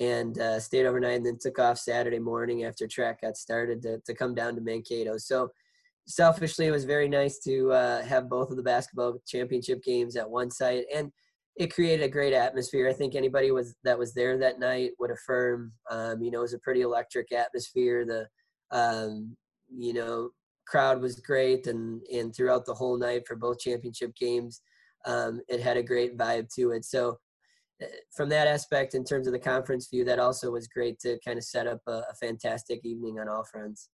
and 0.00 0.36
uh, 0.38 0.58
stayed 0.58 0.86
overnight, 0.86 1.18
and 1.18 1.26
then 1.26 1.38
took 1.40 1.58
off 1.60 1.78
Saturday 1.78 2.18
morning 2.18 2.64
after 2.64 2.86
track 2.88 3.20
got 3.22 3.36
started 3.36 3.80
to 3.82 4.00
to 4.06 4.12
come 4.20 4.34
down 4.34 4.54
to 4.56 4.60
Mankato. 4.60 5.16
So. 5.18 5.50
Selfishly, 6.06 6.66
it 6.66 6.70
was 6.70 6.84
very 6.84 7.08
nice 7.08 7.38
to 7.38 7.72
uh, 7.72 8.02
have 8.02 8.28
both 8.28 8.50
of 8.50 8.58
the 8.58 8.62
basketball 8.62 9.22
championship 9.26 9.82
games 9.82 10.16
at 10.16 10.28
one 10.28 10.50
site, 10.50 10.84
and 10.94 11.10
it 11.56 11.72
created 11.72 12.04
a 12.04 12.08
great 12.08 12.32
atmosphere. 12.32 12.88
I 12.88 12.92
think 12.92 13.14
anybody 13.14 13.50
was 13.52 13.76
that 13.84 13.98
was 13.98 14.12
there 14.12 14.38
that 14.38 14.58
night 14.58 14.90
would 14.98 15.10
affirm. 15.10 15.72
Um, 15.90 16.22
you 16.22 16.30
know, 16.30 16.38
it 16.38 16.42
was 16.42 16.54
a 16.54 16.58
pretty 16.58 16.82
electric 16.82 17.32
atmosphere. 17.32 18.04
The 18.04 18.26
um, 18.76 19.36
you 19.68 19.92
know 19.92 20.30
crowd 20.66 21.00
was 21.00 21.20
great, 21.20 21.66
and 21.66 22.02
and 22.12 22.34
throughout 22.34 22.66
the 22.66 22.74
whole 22.74 22.98
night 22.98 23.22
for 23.26 23.36
both 23.36 23.60
championship 23.60 24.14
games, 24.16 24.62
um, 25.06 25.40
it 25.48 25.60
had 25.60 25.76
a 25.76 25.82
great 25.82 26.18
vibe 26.18 26.52
to 26.56 26.72
it. 26.72 26.84
So 26.84 27.18
eh, 27.80 27.86
from 28.16 28.28
that 28.30 28.48
aspect, 28.48 28.94
in 28.94 29.04
terms 29.04 29.28
of 29.28 29.32
the 29.32 29.38
conference 29.38 29.88
view, 29.88 30.04
that 30.06 30.18
also 30.18 30.50
was 30.50 30.66
great 30.66 30.98
to 31.00 31.18
kind 31.24 31.38
of 31.38 31.44
set 31.44 31.68
up 31.68 31.80
a, 31.86 32.02
a 32.10 32.14
fantastic 32.20 32.84
evening 32.84 33.20
on 33.20 33.28
all 33.28 33.44
fronts. 33.44 33.90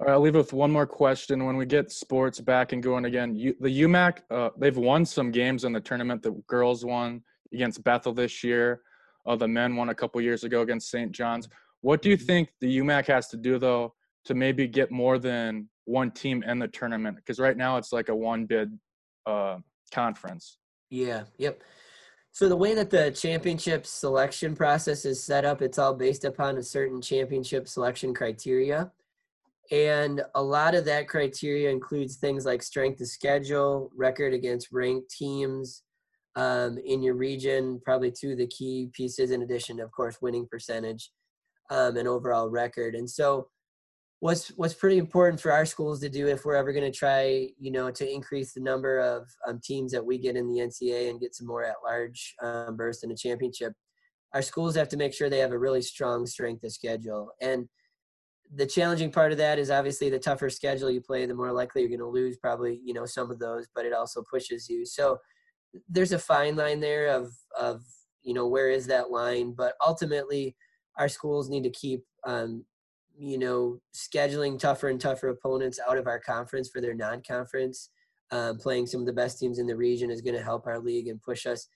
All 0.00 0.06
right, 0.06 0.12
I'll 0.14 0.20
leave 0.20 0.34
with 0.34 0.54
one 0.54 0.70
more 0.70 0.86
question. 0.86 1.44
When 1.44 1.58
we 1.58 1.66
get 1.66 1.92
sports 1.92 2.40
back 2.40 2.72
and 2.72 2.82
going 2.82 3.04
again, 3.04 3.36
you, 3.36 3.54
the 3.60 3.82
UMAC, 3.82 4.20
uh, 4.30 4.48
they've 4.56 4.78
won 4.78 5.04
some 5.04 5.30
games 5.30 5.64
in 5.64 5.74
the 5.74 5.80
tournament. 5.80 6.22
The 6.22 6.30
girls 6.46 6.86
won 6.86 7.22
against 7.52 7.84
Bethel 7.84 8.14
this 8.14 8.42
year. 8.42 8.80
Uh, 9.26 9.36
the 9.36 9.46
men 9.46 9.76
won 9.76 9.90
a 9.90 9.94
couple 9.94 10.18
years 10.22 10.42
ago 10.42 10.62
against 10.62 10.90
St. 10.90 11.12
John's. 11.12 11.50
What 11.82 12.00
do 12.00 12.08
you 12.08 12.16
mm-hmm. 12.16 12.24
think 12.24 12.48
the 12.62 12.78
UMAC 12.78 13.08
has 13.08 13.28
to 13.28 13.36
do, 13.36 13.58
though, 13.58 13.92
to 14.24 14.34
maybe 14.34 14.66
get 14.66 14.90
more 14.90 15.18
than 15.18 15.68
one 15.84 16.10
team 16.12 16.42
in 16.44 16.58
the 16.58 16.68
tournament? 16.68 17.16
Because 17.16 17.38
right 17.38 17.56
now 17.56 17.76
it's 17.76 17.92
like 17.92 18.08
a 18.08 18.16
one 18.16 18.46
bid 18.46 18.72
uh, 19.26 19.58
conference. 19.92 20.56
Yeah, 20.88 21.24
yep. 21.36 21.62
So 22.32 22.48
the 22.48 22.56
way 22.56 22.74
that 22.74 22.88
the 22.88 23.10
championship 23.10 23.84
selection 23.84 24.56
process 24.56 25.04
is 25.04 25.22
set 25.22 25.44
up, 25.44 25.60
it's 25.60 25.78
all 25.78 25.92
based 25.92 26.24
upon 26.24 26.56
a 26.56 26.62
certain 26.62 27.02
championship 27.02 27.68
selection 27.68 28.14
criteria. 28.14 28.90
And 29.70 30.22
a 30.34 30.42
lot 30.42 30.74
of 30.74 30.84
that 30.86 31.08
criteria 31.08 31.70
includes 31.70 32.16
things 32.16 32.44
like 32.44 32.62
strength 32.62 33.00
of 33.00 33.06
schedule, 33.06 33.90
record 33.96 34.34
against 34.34 34.72
ranked 34.72 35.10
teams 35.10 35.82
um, 36.34 36.78
in 36.84 37.02
your 37.02 37.14
region, 37.14 37.80
probably 37.84 38.10
two 38.10 38.32
of 38.32 38.38
the 38.38 38.48
key 38.48 38.90
pieces, 38.92 39.30
in 39.30 39.42
addition, 39.42 39.80
of 39.80 39.92
course, 39.92 40.18
winning 40.20 40.46
percentage 40.50 41.10
um, 41.70 41.96
and 41.96 42.08
overall 42.08 42.48
record. 42.48 42.96
And 42.96 43.08
so, 43.08 43.48
what's 44.18 44.48
what's 44.56 44.74
pretty 44.74 44.98
important 44.98 45.40
for 45.40 45.52
our 45.52 45.64
schools 45.64 46.00
to 46.00 46.08
do 46.08 46.26
if 46.26 46.44
we're 46.44 46.56
ever 46.56 46.72
going 46.72 46.90
to 46.90 46.96
try, 46.96 47.48
you 47.58 47.70
know, 47.70 47.90
to 47.92 48.12
increase 48.12 48.52
the 48.52 48.60
number 48.60 48.98
of 48.98 49.28
um, 49.46 49.60
teams 49.62 49.92
that 49.92 50.04
we 50.04 50.18
get 50.18 50.36
in 50.36 50.48
the 50.48 50.60
NCAA 50.60 51.10
and 51.10 51.20
get 51.20 51.34
some 51.34 51.46
more 51.46 51.64
at-large 51.64 52.34
um, 52.42 52.76
burst 52.76 53.04
in 53.04 53.12
a 53.12 53.16
championship, 53.16 53.72
our 54.34 54.42
schools 54.42 54.74
have 54.74 54.88
to 54.88 54.96
make 54.96 55.14
sure 55.14 55.30
they 55.30 55.38
have 55.38 55.52
a 55.52 55.58
really 55.58 55.82
strong 55.82 56.26
strength 56.26 56.64
of 56.64 56.72
schedule 56.72 57.30
and 57.40 57.68
the 58.54 58.66
challenging 58.66 59.12
part 59.12 59.32
of 59.32 59.38
that 59.38 59.58
is 59.58 59.70
obviously 59.70 60.10
the 60.10 60.18
tougher 60.18 60.50
schedule 60.50 60.90
you 60.90 61.00
play, 61.00 61.24
the 61.26 61.34
more 61.34 61.52
likely 61.52 61.82
you're 61.82 61.88
going 61.88 62.00
to 62.00 62.06
lose 62.06 62.36
probably, 62.36 62.80
you 62.84 62.92
know, 62.92 63.06
some 63.06 63.30
of 63.30 63.38
those, 63.38 63.68
but 63.74 63.86
it 63.86 63.92
also 63.92 64.24
pushes 64.28 64.68
you. 64.68 64.84
So 64.84 65.18
there's 65.88 66.12
a 66.12 66.18
fine 66.18 66.56
line 66.56 66.80
there 66.80 67.08
of, 67.08 67.32
of, 67.58 67.82
you 68.22 68.34
know, 68.34 68.46
where 68.48 68.70
is 68.70 68.86
that 68.88 69.10
line? 69.10 69.52
But 69.56 69.74
ultimately, 69.86 70.56
our 70.98 71.08
schools 71.08 71.48
need 71.48 71.62
to 71.62 71.70
keep 71.70 72.02
um, 72.26 72.64
you 73.20 73.38
know, 73.38 73.80
scheduling 73.94 74.58
tougher 74.58 74.88
and 74.88 75.00
tougher 75.00 75.28
opponents 75.28 75.78
out 75.86 75.98
of 75.98 76.06
our 76.06 76.18
conference 76.18 76.70
for 76.70 76.80
their 76.80 76.94
non-conference, 76.94 77.90
um, 78.30 78.56
playing 78.56 78.86
some 78.86 79.00
of 79.00 79.06
the 79.06 79.12
best 79.12 79.38
teams 79.38 79.58
in 79.58 79.66
the 79.66 79.76
region 79.76 80.10
is 80.10 80.22
going 80.22 80.36
to 80.36 80.42
help 80.42 80.66
our 80.66 80.78
league 80.78 81.08
and 81.08 81.20
push 81.22 81.46
us. 81.46 81.68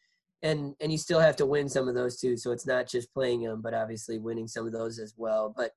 And 0.43 0.75
and 0.81 0.91
you 0.91 0.99
still 0.99 1.21
have 1.21 1.37
to 1.37 1.47
win 1.47 1.69
some 1.69 1.89
of 1.89 1.95
those 1.95 2.19
too. 2.19 2.37
So 2.37 2.51
it's 2.51 2.67
not 2.67 2.89
just 2.89 3.13
playing 3.13 3.43
them, 3.43 3.61
but 3.63 3.75
obviously 3.75 4.19
winning 4.19 4.49
some 4.49 4.67
of 4.67 4.73
those 4.73 4.99
as 4.99 5.15
well. 5.17 5.53
But 5.55 5.73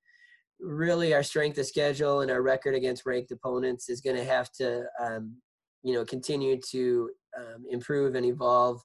really, 0.59 1.13
our 1.13 1.23
strength 1.23 1.57
of 1.57 1.65
schedule 1.65 2.21
and 2.21 2.31
our 2.31 2.41
record 2.41 2.75
against 2.75 3.05
ranked 3.05 3.31
opponents 3.31 3.89
is 3.89 4.01
going 4.01 4.15
to 4.15 4.23
have 4.23 4.51
to, 4.53 4.85
um, 4.99 5.35
you 5.83 5.93
know, 5.93 6.05
continue 6.05 6.59
to 6.71 7.09
um, 7.37 7.65
improve 7.69 8.15
and 8.15 8.25
evolve 8.25 8.81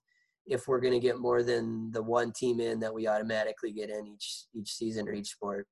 if 0.46 0.66
we're 0.66 0.80
going 0.80 0.92
to 0.92 1.00
get 1.00 1.18
more 1.18 1.42
than 1.42 1.90
the 1.92 2.02
one 2.02 2.32
team 2.32 2.60
in 2.60 2.80
that 2.80 2.92
we 2.92 3.06
automatically 3.06 3.72
get 3.72 3.90
in 3.90 4.06
each 4.06 4.44
each 4.54 4.72
season 4.72 5.08
or 5.08 5.12
each 5.12 5.30
sport. 5.30 5.66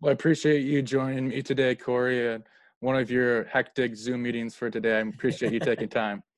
Well, 0.00 0.10
I 0.10 0.12
appreciate 0.12 0.60
you 0.60 0.82
joining 0.82 1.28
me 1.28 1.42
today, 1.42 1.74
Corey, 1.74 2.34
and 2.34 2.44
one 2.80 2.96
of 2.96 3.10
your 3.10 3.44
hectic 3.44 3.96
Zoom 3.96 4.22
meetings 4.22 4.54
for 4.54 4.70
today. 4.70 4.98
I 4.98 5.00
appreciate 5.00 5.52
you 5.52 5.60
taking 5.60 5.88
time. 5.88 6.22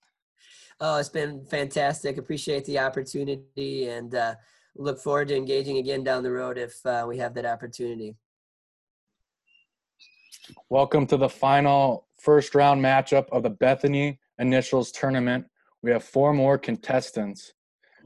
Oh, 0.80 0.96
it's 0.98 1.08
been 1.08 1.44
fantastic. 1.44 2.18
Appreciate 2.18 2.64
the 2.64 2.78
opportunity 2.78 3.88
and 3.88 4.14
uh, 4.14 4.37
look 4.76 5.00
forward 5.00 5.26
to 5.26 5.37
engaging 5.37 5.78
again 5.78 6.04
down 6.04 6.22
the 6.22 6.30
road 6.30 6.56
if 6.56 6.87
uh, 6.87 7.04
we 7.08 7.18
have 7.18 7.34
that 7.34 7.44
opportunity. 7.44 8.14
Welcome 10.70 11.06
to 11.08 11.18
the 11.18 11.28
final 11.28 12.06
first 12.18 12.54
round 12.54 12.82
matchup 12.82 13.28
of 13.30 13.42
the 13.42 13.50
Bethany 13.50 14.18
Initials 14.38 14.90
Tournament. 14.92 15.44
We 15.82 15.90
have 15.90 16.02
four 16.02 16.32
more 16.32 16.56
contestants. 16.56 17.52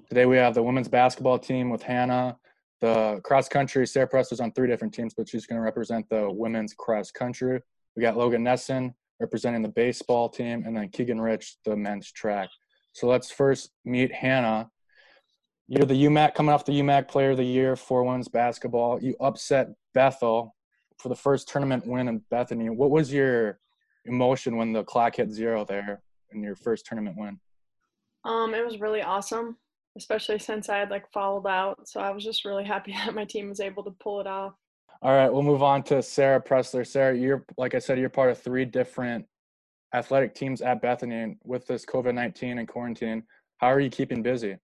Today 0.09 0.27
we 0.27 0.39
have 0.39 0.55
the 0.55 0.63
women's 0.63 0.89
basketball 0.89 1.39
team 1.39 1.71
with 1.71 1.83
Hannah, 1.83 2.37
the 2.81 3.21
cross 3.23 3.49
country. 3.49 3.87
Sarah 3.87 4.09
Press 4.09 4.33
is 4.33 4.41
on 4.41 4.53
three 4.53 4.67
different 4.67 4.93
teams, 4.93 5.15
but 5.15 5.29
she's 5.29 5.47
going 5.47 5.59
to 5.61 5.63
represent 5.63 6.09
the 6.09 6.29
women's 6.31 6.75
cross 6.75 7.13
country. 7.13 7.61
We 7.95 8.03
got 8.03 8.17
Logan 8.17 8.45
Nesson 8.45 8.93
representing 9.21 9.63
the 9.63 9.69
baseball 9.69 10.29
team, 10.29 10.65
and 10.67 10.77
then 10.77 10.89
Keegan 10.89 11.21
Rich, 11.21 11.59
the 11.65 11.77
men's 11.77 12.11
track. 12.11 12.49
So 12.93 13.07
let's 13.07 13.31
first 13.31 13.71
meet 13.85 14.13
Hannah. 14.13 14.69
You're 15.69 15.87
the 15.87 16.05
UMAC 16.07 16.35
coming 16.35 16.53
off 16.53 16.65
the 16.65 16.81
UMAC 16.81 17.07
Player 17.07 17.31
of 17.31 17.37
the 17.37 17.45
Year 17.45 17.77
for 17.77 18.03
women's 18.03 18.29
basketball. 18.29 19.01
You 19.01 19.15
upset 19.21 19.69
Bethel 19.95 20.57
for 21.03 21.09
the 21.09 21.17
first 21.17 21.49
tournament 21.49 21.87
win 21.87 22.09
in 22.09 22.23
Bethany. 22.31 22.71
What 22.71 22.91
was 22.91 23.13
your 23.13 23.59
emotion 24.05 24.57
when 24.57 24.73
the 24.73 24.85
clock 24.85 25.17
hit 25.17 25.31
zero 25.31 25.65
there 25.65 26.01
in 26.31 26.43
your 26.43 26.55
first 26.55 26.87
tournament 26.87 27.17
win? 27.19 27.41
Um, 28.25 28.55
it 28.55 28.65
was 28.65 28.81
really 28.81 29.03
awesome, 29.03 29.57
especially 29.97 30.39
since 30.39 30.69
I 30.69 30.79
had 30.79 30.91
like 30.91 31.11
fouled 31.13 31.47
out. 31.47 31.89
So 31.89 32.01
I 32.01 32.11
was 32.11 32.23
just 32.23 32.45
really 32.45 32.65
happy 32.65 32.93
that 33.05 33.15
my 33.15 33.25
team 33.25 33.49
was 33.49 33.61
able 33.61 33.83
to 33.83 33.91
pull 33.91 34.21
it 34.21 34.27
off. 34.29 34.55
All 35.03 35.11
right, 35.11 35.33
we'll 35.33 35.43
move 35.43 35.65
on 35.65 35.83
to 35.85 36.01
Sarah 36.01 36.41
Pressler. 36.41 36.87
Sarah, 36.87 37.17
you're 37.17 37.45
like 37.59 37.75
I 37.75 37.81
said, 37.81 37.99
you're 37.99 38.09
part 38.09 38.31
of 38.31 38.39
three 38.39 38.65
different 38.65 39.27
athletic 39.93 40.33
teams 40.33 40.63
at 40.63 40.81
Bethany. 40.81 41.37
With 41.43 41.67
this 41.67 41.85
COVID 41.85 42.15
nineteen 42.15 42.59
and 42.59 42.69
quarantine, 42.69 43.25
how 43.57 43.67
are 43.67 43.81
you 43.81 43.91
keeping 43.91 44.23
busy? 44.23 44.59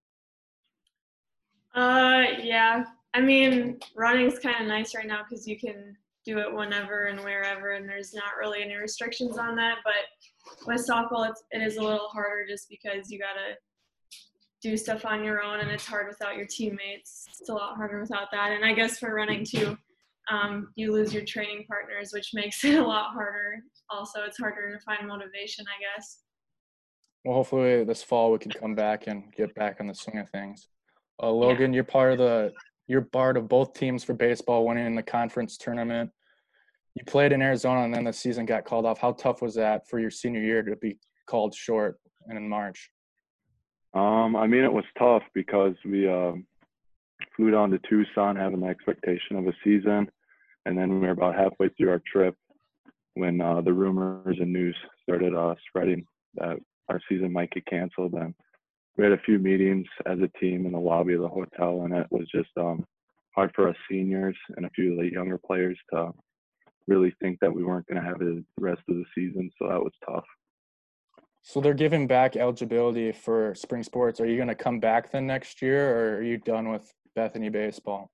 Uh, 1.74 2.22
yeah. 2.40 2.85
I 3.14 3.20
mean, 3.20 3.81
running's 3.96 4.38
kind 4.38 4.61
of 4.61 4.68
nice 4.68 4.94
right 4.94 5.07
now 5.07 5.24
because 5.29 5.48
you 5.48 5.59
can 5.59 5.96
do 6.28 6.38
it 6.38 6.52
whenever 6.52 7.06
and 7.06 7.20
wherever, 7.20 7.70
and 7.70 7.88
there's 7.88 8.12
not 8.12 8.36
really 8.38 8.62
any 8.62 8.74
restrictions 8.74 9.38
on 9.38 9.56
that. 9.56 9.78
But 9.82 10.66
with 10.66 10.86
softball, 10.86 11.28
it's, 11.28 11.42
it 11.52 11.62
is 11.62 11.76
a 11.76 11.82
little 11.82 12.08
harder 12.08 12.46
just 12.46 12.68
because 12.68 13.10
you 13.10 13.18
gotta 13.18 13.56
do 14.62 14.76
stuff 14.76 15.06
on 15.06 15.24
your 15.24 15.42
own, 15.42 15.60
and 15.60 15.70
it's 15.70 15.86
hard 15.86 16.06
without 16.06 16.36
your 16.36 16.46
teammates. 16.46 17.24
It's 17.40 17.48
a 17.48 17.54
lot 17.54 17.76
harder 17.76 18.00
without 18.00 18.28
that. 18.32 18.52
And 18.52 18.64
I 18.64 18.74
guess 18.74 18.98
for 18.98 19.14
running 19.14 19.44
too, 19.44 19.78
um, 20.30 20.68
you 20.76 20.92
lose 20.92 21.14
your 21.14 21.24
training 21.24 21.64
partners, 21.66 22.10
which 22.12 22.30
makes 22.34 22.62
it 22.64 22.78
a 22.78 22.86
lot 22.86 23.12
harder. 23.12 23.60
Also, 23.88 24.20
it's 24.24 24.38
harder 24.38 24.76
to 24.76 24.84
find 24.84 25.08
motivation, 25.08 25.64
I 25.66 25.96
guess. 25.96 26.18
Well, 27.24 27.36
hopefully 27.36 27.84
this 27.84 28.02
fall 28.02 28.32
we 28.32 28.38
can 28.38 28.52
come 28.52 28.74
back 28.74 29.06
and 29.06 29.32
get 29.34 29.54
back 29.54 29.78
on 29.80 29.86
the 29.86 29.94
swing 29.94 30.18
of 30.18 30.28
things. 30.30 30.68
Uh, 31.22 31.30
Logan, 31.30 31.72
yeah. 31.72 31.76
you're 31.76 31.84
part 31.84 32.12
of 32.12 32.18
the 32.18 32.52
you're 32.86 33.02
part 33.02 33.36
of 33.36 33.48
both 33.48 33.74
teams 33.74 34.02
for 34.02 34.14
baseball, 34.14 34.66
winning 34.66 34.94
the 34.94 35.02
conference 35.02 35.58
tournament. 35.58 36.10
You 36.98 37.04
played 37.04 37.30
in 37.30 37.40
Arizona, 37.40 37.82
and 37.82 37.94
then 37.94 38.04
the 38.04 38.12
season 38.12 38.44
got 38.44 38.64
called 38.64 38.84
off. 38.84 38.98
How 38.98 39.12
tough 39.12 39.40
was 39.40 39.54
that 39.54 39.88
for 39.88 40.00
your 40.00 40.11
senior 40.11 40.40
year 40.40 40.64
to 40.64 40.74
be 40.74 40.98
called 41.26 41.54
short 41.54 42.00
and 42.26 42.37
in 42.37 42.48
March? 42.48 42.90
Um, 43.94 44.34
I 44.34 44.48
mean, 44.48 44.64
it 44.64 44.72
was 44.72 44.84
tough 44.98 45.22
because 45.32 45.74
we 45.84 46.08
uh, 46.08 46.32
flew 47.37 47.52
down 47.52 47.70
to 47.70 47.78
Tucson 47.88 48.34
having 48.34 48.61
the 48.61 48.66
expectation 48.66 49.37
of 49.37 49.46
a 49.46 49.52
season, 49.62 50.11
and 50.66 50.76
then 50.76 50.98
we 50.98 51.06
were 51.06 51.12
about 51.12 51.37
halfway 51.37 51.68
through 51.68 51.90
our 51.90 52.02
trip 52.12 52.34
when 53.14 53.40
uh, 53.40 53.61
the 53.61 53.72
rumors 53.72 54.37
and 54.40 54.52
news 54.52 54.76
started 55.04 55.37
uh, 55.37 55.54
spreading 55.68 56.04
that 56.34 56.58
our 56.88 57.00
season 57.08 57.32
might 57.32 57.52
get 57.52 57.66
canceled. 57.66 58.14
And 58.14 58.34
we 58.96 59.04
had 59.04 59.12
a 59.12 59.22
few 59.24 59.38
meetings 59.38 59.87
as 60.06 60.18
a 60.18 60.38
team 60.40 60.66
in 60.66 60.72
the 60.72 60.80
lobby 60.80 61.14
of 61.14 61.22
the 61.22 61.28
hotel, 61.28 61.82
and 61.82 61.94
it 61.94 62.08
was 62.11 62.26
just 62.34 62.50
um, 62.56 62.84
hard 63.37 63.52
for 63.54 63.68
us 63.68 63.76
seniors 63.88 64.37
and 64.56 64.66
a 64.66 64.70
few 64.70 64.92
of 64.92 64.98
the 64.98 65.12
younger 65.12 65.38
players 65.38 65.78
to 65.94 66.12
really 66.88 67.14
think 67.20 67.38
that 67.40 67.55
we 67.55 67.62
weren't 67.62 67.87
going 67.87 68.03
to 68.03 68.09
have 68.09 68.20
it 68.20 68.27
the 68.27 68.44
rest 68.59 68.83
of 68.88 68.96
the 68.96 69.05
season. 69.14 69.51
So 69.59 69.68
that 69.68 69.81
was 69.81 69.92
tough. 70.05 70.24
So 71.42 71.61
they're 71.61 71.74
giving 71.74 72.07
back 72.07 72.37
eligibility 72.37 73.12
for 73.12 73.55
spring 73.55 73.83
sports. 73.83 74.20
Are 74.20 74.27
you 74.27 74.37
going 74.37 74.48
to 74.48 74.55
come 74.55 74.81
back 74.81 75.12
then 75.12 75.27
next 75.27 75.62
year, 75.62 75.96
or 75.96 76.16
are 76.16 76.22
you 76.22 76.38
done 76.38 76.68
with 76.68 76.92
Bethany 77.14 77.48
baseball? 77.48 78.11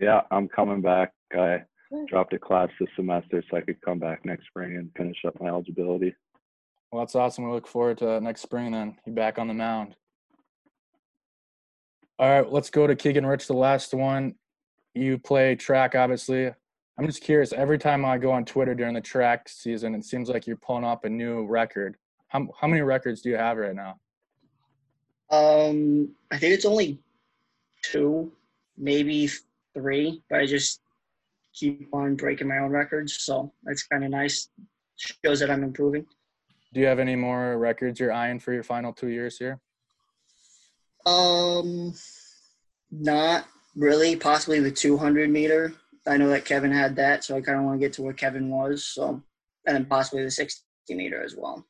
Yeah, 0.00 0.22
I'm 0.30 0.48
coming 0.48 0.82
back. 0.82 1.12
I 1.32 1.62
dropped 2.08 2.32
a 2.34 2.38
class 2.38 2.68
this 2.80 2.88
semester 2.96 3.42
so 3.50 3.56
I 3.56 3.60
could 3.60 3.80
come 3.82 3.98
back 3.98 4.24
next 4.24 4.46
spring 4.48 4.76
and 4.76 4.90
finish 4.96 5.18
up 5.26 5.40
my 5.40 5.48
eligibility. 5.48 6.14
Well, 6.90 7.02
that's 7.02 7.14
awesome. 7.14 7.44
We 7.44 7.52
look 7.52 7.68
forward 7.68 7.98
to 7.98 8.20
next 8.20 8.42
spring 8.42 8.72
then. 8.72 8.96
You 9.06 9.12
back 9.12 9.38
on 9.38 9.48
the 9.48 9.54
mound. 9.54 9.94
All 12.18 12.28
right, 12.28 12.50
let's 12.50 12.70
go 12.70 12.86
to 12.86 12.94
Keegan 12.94 13.24
Rich, 13.24 13.46
the 13.46 13.54
last 13.54 13.94
one. 13.94 14.34
You 14.94 15.16
play 15.18 15.54
track, 15.56 15.94
obviously. 15.94 16.52
I'm 16.98 17.06
just 17.06 17.22
curious. 17.22 17.52
Every 17.52 17.78
time 17.78 18.04
I 18.04 18.18
go 18.18 18.30
on 18.30 18.44
Twitter 18.44 18.74
during 18.74 18.94
the 18.94 19.00
track 19.00 19.48
season, 19.48 19.94
it 19.94 20.04
seems 20.04 20.28
like 20.28 20.46
you're 20.46 20.56
pulling 20.56 20.84
up 20.84 21.04
a 21.04 21.08
new 21.08 21.46
record. 21.46 21.96
How 22.28 22.46
how 22.60 22.68
many 22.68 22.82
records 22.82 23.22
do 23.22 23.30
you 23.30 23.36
have 23.36 23.56
right 23.56 23.74
now? 23.74 23.98
Um, 25.30 26.14
I 26.30 26.38
think 26.38 26.52
it's 26.52 26.66
only 26.66 27.00
two, 27.82 28.30
maybe 28.76 29.30
three, 29.74 30.22
but 30.28 30.40
I 30.40 30.46
just 30.46 30.80
keep 31.54 31.88
on 31.92 32.16
breaking 32.16 32.48
my 32.48 32.58
own 32.58 32.70
records, 32.70 33.14
so 33.14 33.52
that's 33.64 33.84
kind 33.84 34.04
of 34.04 34.10
nice. 34.10 34.48
Shows 34.96 35.40
that 35.40 35.50
I'm 35.50 35.64
improving. 35.64 36.06
Do 36.74 36.80
you 36.80 36.86
have 36.86 36.98
any 36.98 37.16
more 37.16 37.58
records 37.58 37.98
you're 37.98 38.12
eyeing 38.12 38.38
for 38.38 38.52
your 38.52 38.62
final 38.62 38.92
two 38.92 39.08
years 39.08 39.38
here? 39.38 39.60
Um, 41.04 41.94
not 42.90 43.46
really. 43.74 44.16
Possibly 44.16 44.60
the 44.60 44.70
200 44.70 45.28
meter. 45.28 45.74
I 46.06 46.16
know 46.16 46.28
that 46.30 46.44
Kevin 46.44 46.72
had 46.72 46.96
that, 46.96 47.24
so 47.24 47.36
I 47.36 47.40
kind 47.40 47.58
of 47.58 47.64
want 47.64 47.80
to 47.80 47.86
get 47.86 47.92
to 47.94 48.02
where 48.02 48.12
Kevin 48.12 48.48
was. 48.50 48.84
So, 48.84 49.22
and 49.66 49.76
then 49.76 49.84
possibly 49.84 50.24
the 50.24 50.30
60 50.30 50.62
meter 50.90 51.22
as 51.22 51.36
well. 51.36 51.64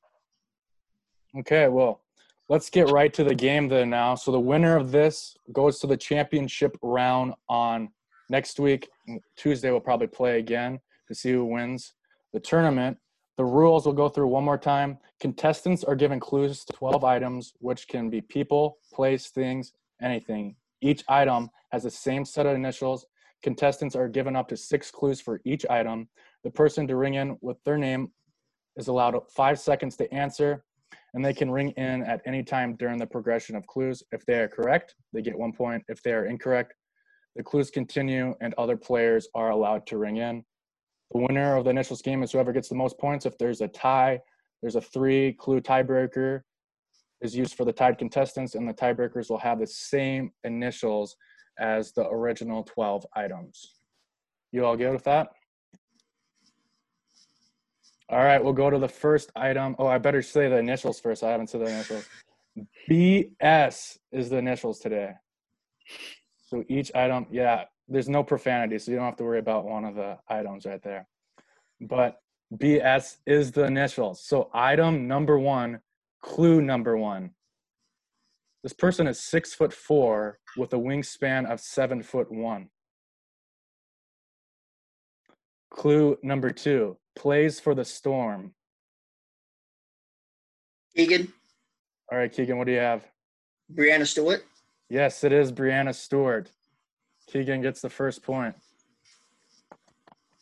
Okay, 1.38 1.68
well, 1.68 2.00
let's 2.48 2.70
get 2.70 2.90
right 2.90 3.12
to 3.14 3.24
the 3.24 3.34
game 3.34 3.68
then 3.68 3.90
now. 3.90 4.14
So 4.14 4.32
the 4.32 4.40
winner 4.40 4.76
of 4.76 4.90
this 4.90 5.36
goes 5.52 5.78
to 5.80 5.86
the 5.86 5.96
championship 5.96 6.76
round 6.82 7.34
on 7.48 7.90
next 8.30 8.58
week. 8.58 8.88
Tuesday 9.36 9.70
we'll 9.70 9.80
probably 9.80 10.06
play 10.06 10.38
again 10.38 10.80
to 11.08 11.14
see 11.14 11.32
who 11.32 11.44
wins 11.44 11.94
the 12.32 12.40
tournament. 12.40 12.96
The 13.36 13.44
rules 13.44 13.86
we'll 13.86 13.94
go 13.94 14.08
through 14.08 14.28
one 14.28 14.44
more 14.44 14.58
time. 14.58 14.98
Contestants 15.20 15.84
are 15.84 15.96
given 15.96 16.20
clues 16.20 16.64
to 16.64 16.72
12 16.74 17.04
items, 17.04 17.54
which 17.60 17.88
can 17.88 18.10
be 18.10 18.20
people, 18.20 18.78
place, 18.92 19.28
things, 19.28 19.72
anything. 20.00 20.56
Each 20.80 21.02
item 21.08 21.50
has 21.70 21.84
the 21.84 21.90
same 21.90 22.24
set 22.24 22.46
of 22.46 22.54
initials 22.54 23.06
Contestants 23.42 23.96
are 23.96 24.08
given 24.08 24.36
up 24.36 24.48
to 24.48 24.56
six 24.56 24.90
clues 24.90 25.20
for 25.20 25.40
each 25.44 25.66
item. 25.68 26.08
The 26.44 26.50
person 26.50 26.86
to 26.86 26.96
ring 26.96 27.14
in 27.14 27.36
with 27.40 27.62
their 27.64 27.78
name 27.78 28.12
is 28.76 28.88
allowed 28.88 29.18
five 29.34 29.58
seconds 29.58 29.96
to 29.96 30.12
answer, 30.14 30.64
and 31.14 31.24
they 31.24 31.34
can 31.34 31.50
ring 31.50 31.70
in 31.70 32.02
at 32.04 32.22
any 32.24 32.42
time 32.42 32.76
during 32.76 32.98
the 32.98 33.06
progression 33.06 33.56
of 33.56 33.66
clues. 33.66 34.02
If 34.12 34.24
they 34.26 34.40
are 34.40 34.48
correct, 34.48 34.94
they 35.12 35.22
get 35.22 35.36
one 35.36 35.52
point. 35.52 35.82
If 35.88 36.02
they 36.02 36.12
are 36.12 36.26
incorrect, 36.26 36.74
the 37.34 37.42
clues 37.42 37.70
continue 37.70 38.34
and 38.40 38.54
other 38.54 38.76
players 38.76 39.28
are 39.34 39.50
allowed 39.50 39.86
to 39.88 39.98
ring 39.98 40.18
in. 40.18 40.44
The 41.12 41.20
winner 41.20 41.56
of 41.56 41.64
the 41.64 41.70
initial 41.70 41.96
scheme 41.96 42.22
is 42.22 42.32
whoever 42.32 42.52
gets 42.52 42.68
the 42.68 42.74
most 42.74 42.98
points. 42.98 43.26
If 43.26 43.36
there's 43.38 43.60
a 43.60 43.68
tie, 43.68 44.20
there's 44.60 44.76
a 44.76 44.80
three 44.80 45.32
clue 45.32 45.60
tiebreaker 45.60 46.42
is 47.20 47.36
used 47.36 47.54
for 47.54 47.64
the 47.64 47.72
tied 47.72 47.98
contestants, 47.98 48.54
and 48.54 48.68
the 48.68 48.74
tiebreakers 48.74 49.30
will 49.30 49.38
have 49.38 49.60
the 49.60 49.66
same 49.66 50.30
initials 50.44 51.16
as 51.58 51.92
the 51.92 52.06
original 52.08 52.62
12 52.64 53.06
items. 53.14 53.74
You 54.50 54.64
all 54.64 54.76
good 54.76 54.92
with 54.92 55.04
that? 55.04 55.28
All 58.08 58.18
right, 58.18 58.42
we'll 58.42 58.52
go 58.52 58.68
to 58.68 58.78
the 58.78 58.88
first 58.88 59.32
item. 59.34 59.74
Oh, 59.78 59.86
I 59.86 59.98
better 59.98 60.20
say 60.20 60.48
the 60.48 60.58
initials 60.58 61.00
first. 61.00 61.22
I 61.22 61.30
haven't 61.30 61.48
said 61.48 61.62
the 61.62 61.66
initials. 61.66 62.06
BS 62.88 63.98
is 64.12 64.28
the 64.28 64.36
initials 64.36 64.78
today. 64.80 65.12
So 66.48 66.62
each 66.68 66.94
item, 66.94 67.26
yeah, 67.30 67.64
there's 67.88 68.10
no 68.10 68.22
profanity, 68.22 68.78
so 68.78 68.90
you 68.90 68.98
don't 68.98 69.06
have 69.06 69.16
to 69.16 69.24
worry 69.24 69.38
about 69.38 69.64
one 69.64 69.86
of 69.86 69.94
the 69.94 70.18
items 70.28 70.66
right 70.66 70.82
there. 70.82 71.08
But 71.80 72.20
BS 72.54 73.16
is 73.26 73.52
the 73.52 73.64
initials. 73.64 74.22
So 74.22 74.50
item 74.52 75.08
number 75.08 75.38
one, 75.38 75.80
clue 76.20 76.60
number 76.60 76.96
one. 76.96 77.30
This 78.62 78.72
person 78.72 79.06
is 79.06 79.18
six 79.18 79.54
foot 79.54 79.72
four 79.72 80.38
with 80.56 80.72
a 80.72 80.76
wingspan 80.76 81.50
of 81.50 81.60
seven 81.60 82.02
foot 82.02 82.30
one. 82.30 82.68
Clue 85.70 86.16
number 86.22 86.50
two, 86.50 86.96
plays 87.16 87.58
for 87.58 87.74
the 87.74 87.84
Storm. 87.84 88.54
Keegan, 90.94 91.32
All 92.10 92.18
right, 92.18 92.30
Keegan, 92.30 92.58
what 92.58 92.66
do 92.66 92.72
you 92.72 92.78
have? 92.78 93.04
Breanna 93.74 94.06
Stewart, 94.06 94.44
Yes, 94.90 95.24
it 95.24 95.32
is 95.32 95.50
Breanna 95.50 95.94
Stewart. 95.94 96.50
Keegan 97.26 97.62
gets 97.62 97.80
the 97.80 97.88
first 97.88 98.22
point. 98.22 98.54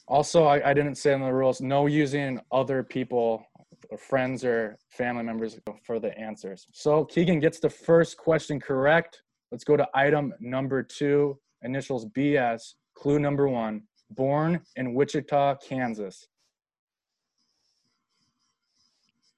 Also, 0.09 0.45
I, 0.45 0.71
I 0.71 0.75
didn't 0.75 0.97
say 0.97 1.13
in 1.13 1.21
the 1.21 1.33
rules, 1.33 1.61
no 1.61 1.87
using 1.87 2.41
other 2.51 2.83
people, 2.83 3.47
or 3.91 3.99
friends 3.99 4.45
or 4.45 4.79
family 4.89 5.23
members 5.23 5.59
for 5.85 5.99
the 5.99 6.17
answers. 6.19 6.67
So 6.73 7.05
Keegan 7.05 7.41
gets 7.41 7.61
the 7.61 7.71
first 7.71 8.17
question 8.17 8.61
correct. 8.61 9.23
Let's 9.51 9.65
go 9.65 9.77
to 9.77 9.89
item 9.95 10.33
number 10.41 10.83
two, 10.83 11.39
initials 11.63 12.07
BS, 12.07 12.75
clue 12.95 13.19
number 13.19 13.49
one, 13.49 13.83
born 14.11 14.61
in 14.77 14.95
Wichita, 14.95 15.57
Kansas. 15.57 16.29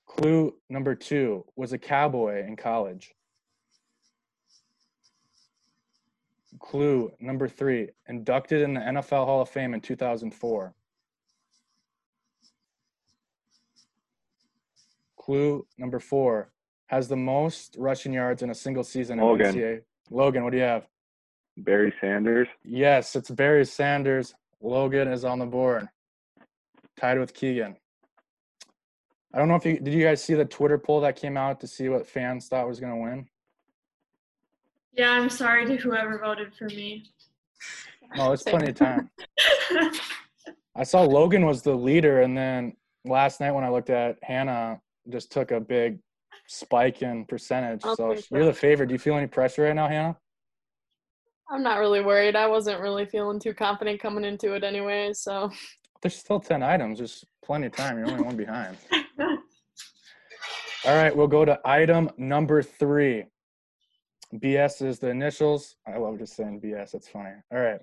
Clue 0.06 0.54
number 0.68 0.94
two, 0.94 1.44
was 1.56 1.72
a 1.72 1.78
cowboy 1.78 2.46
in 2.46 2.56
college. 2.56 3.14
Clue 6.60 7.10
number 7.18 7.48
three, 7.48 7.88
inducted 8.08 8.60
in 8.60 8.74
the 8.74 8.80
NFL 8.80 9.24
Hall 9.24 9.40
of 9.40 9.48
Fame 9.48 9.72
in 9.72 9.80
2004. 9.80 10.74
Clue 15.22 15.64
number 15.78 16.00
four, 16.00 16.50
has 16.86 17.06
the 17.06 17.16
most 17.16 17.76
rushing 17.78 18.12
yards 18.12 18.42
in 18.42 18.50
a 18.50 18.54
single 18.54 18.82
season 18.82 19.20
in 19.20 19.24
Logan. 19.24 19.54
NCAA. 19.54 19.82
Logan, 20.10 20.42
what 20.42 20.50
do 20.50 20.56
you 20.56 20.64
have? 20.64 20.88
Barry 21.56 21.94
Sanders. 22.00 22.48
Yes, 22.64 23.14
it's 23.14 23.30
Barry 23.30 23.64
Sanders. 23.64 24.34
Logan 24.60 25.06
is 25.06 25.24
on 25.24 25.38
the 25.38 25.46
board, 25.46 25.88
tied 26.98 27.20
with 27.20 27.34
Keegan. 27.34 27.76
I 29.32 29.38
don't 29.38 29.46
know 29.46 29.54
if 29.54 29.64
you 29.64 29.78
did. 29.78 29.94
You 29.94 30.02
guys 30.02 30.22
see 30.24 30.34
the 30.34 30.44
Twitter 30.44 30.76
poll 30.76 31.00
that 31.02 31.14
came 31.14 31.36
out 31.36 31.60
to 31.60 31.68
see 31.68 31.88
what 31.88 32.06
fans 32.06 32.48
thought 32.48 32.66
was 32.66 32.80
going 32.80 32.92
to 32.92 33.00
win? 33.00 33.26
Yeah, 34.92 35.10
I'm 35.10 35.30
sorry 35.30 35.66
to 35.66 35.76
whoever 35.76 36.18
voted 36.18 36.52
for 36.54 36.64
me. 36.64 37.04
Oh, 38.18 38.32
it's 38.32 38.42
plenty 38.42 38.70
of 38.70 38.74
time. 38.74 39.08
I 40.76 40.82
saw 40.82 41.02
Logan 41.02 41.46
was 41.46 41.62
the 41.62 41.74
leader, 41.74 42.22
and 42.22 42.36
then 42.36 42.76
last 43.04 43.40
night 43.40 43.52
when 43.52 43.64
I 43.64 43.68
looked 43.68 43.88
at 43.88 44.18
Hannah, 44.22 44.80
just 45.10 45.32
took 45.32 45.50
a 45.50 45.60
big 45.60 45.98
spike 46.46 47.02
in 47.02 47.24
percentage. 47.24 47.82
So 47.82 48.14
take 48.14 48.30
you're 48.30 48.44
the 48.44 48.52
favorite. 48.52 48.86
Do 48.86 48.94
you 48.94 48.98
feel 48.98 49.16
any 49.16 49.26
pressure 49.26 49.62
right 49.62 49.74
now, 49.74 49.88
Hannah? 49.88 50.16
I'm 51.50 51.62
not 51.62 51.78
really 51.78 52.00
worried. 52.00 52.36
I 52.36 52.46
wasn't 52.46 52.80
really 52.80 53.04
feeling 53.04 53.38
too 53.38 53.52
confident 53.52 54.00
coming 54.00 54.24
into 54.24 54.54
it 54.54 54.64
anyway, 54.64 55.12
so 55.12 55.50
There's 56.00 56.16
still 56.16 56.40
ten 56.40 56.62
items. 56.62 56.98
There's 56.98 57.24
plenty 57.44 57.66
of 57.66 57.72
time. 57.72 57.98
You're 57.98 58.08
only 58.10 58.22
one 58.22 58.36
behind. 58.36 58.76
All 60.84 60.96
right, 60.96 61.14
we'll 61.14 61.28
go 61.28 61.44
to 61.44 61.60
item 61.64 62.10
number 62.16 62.62
three. 62.62 63.24
BS 64.34 64.84
is 64.84 64.98
the 64.98 65.08
initials. 65.10 65.76
I 65.86 65.98
love 65.98 66.18
just 66.18 66.34
saying 66.34 66.60
BS. 66.60 66.94
It's 66.94 67.08
funny. 67.08 67.30
All 67.52 67.60
right. 67.60 67.80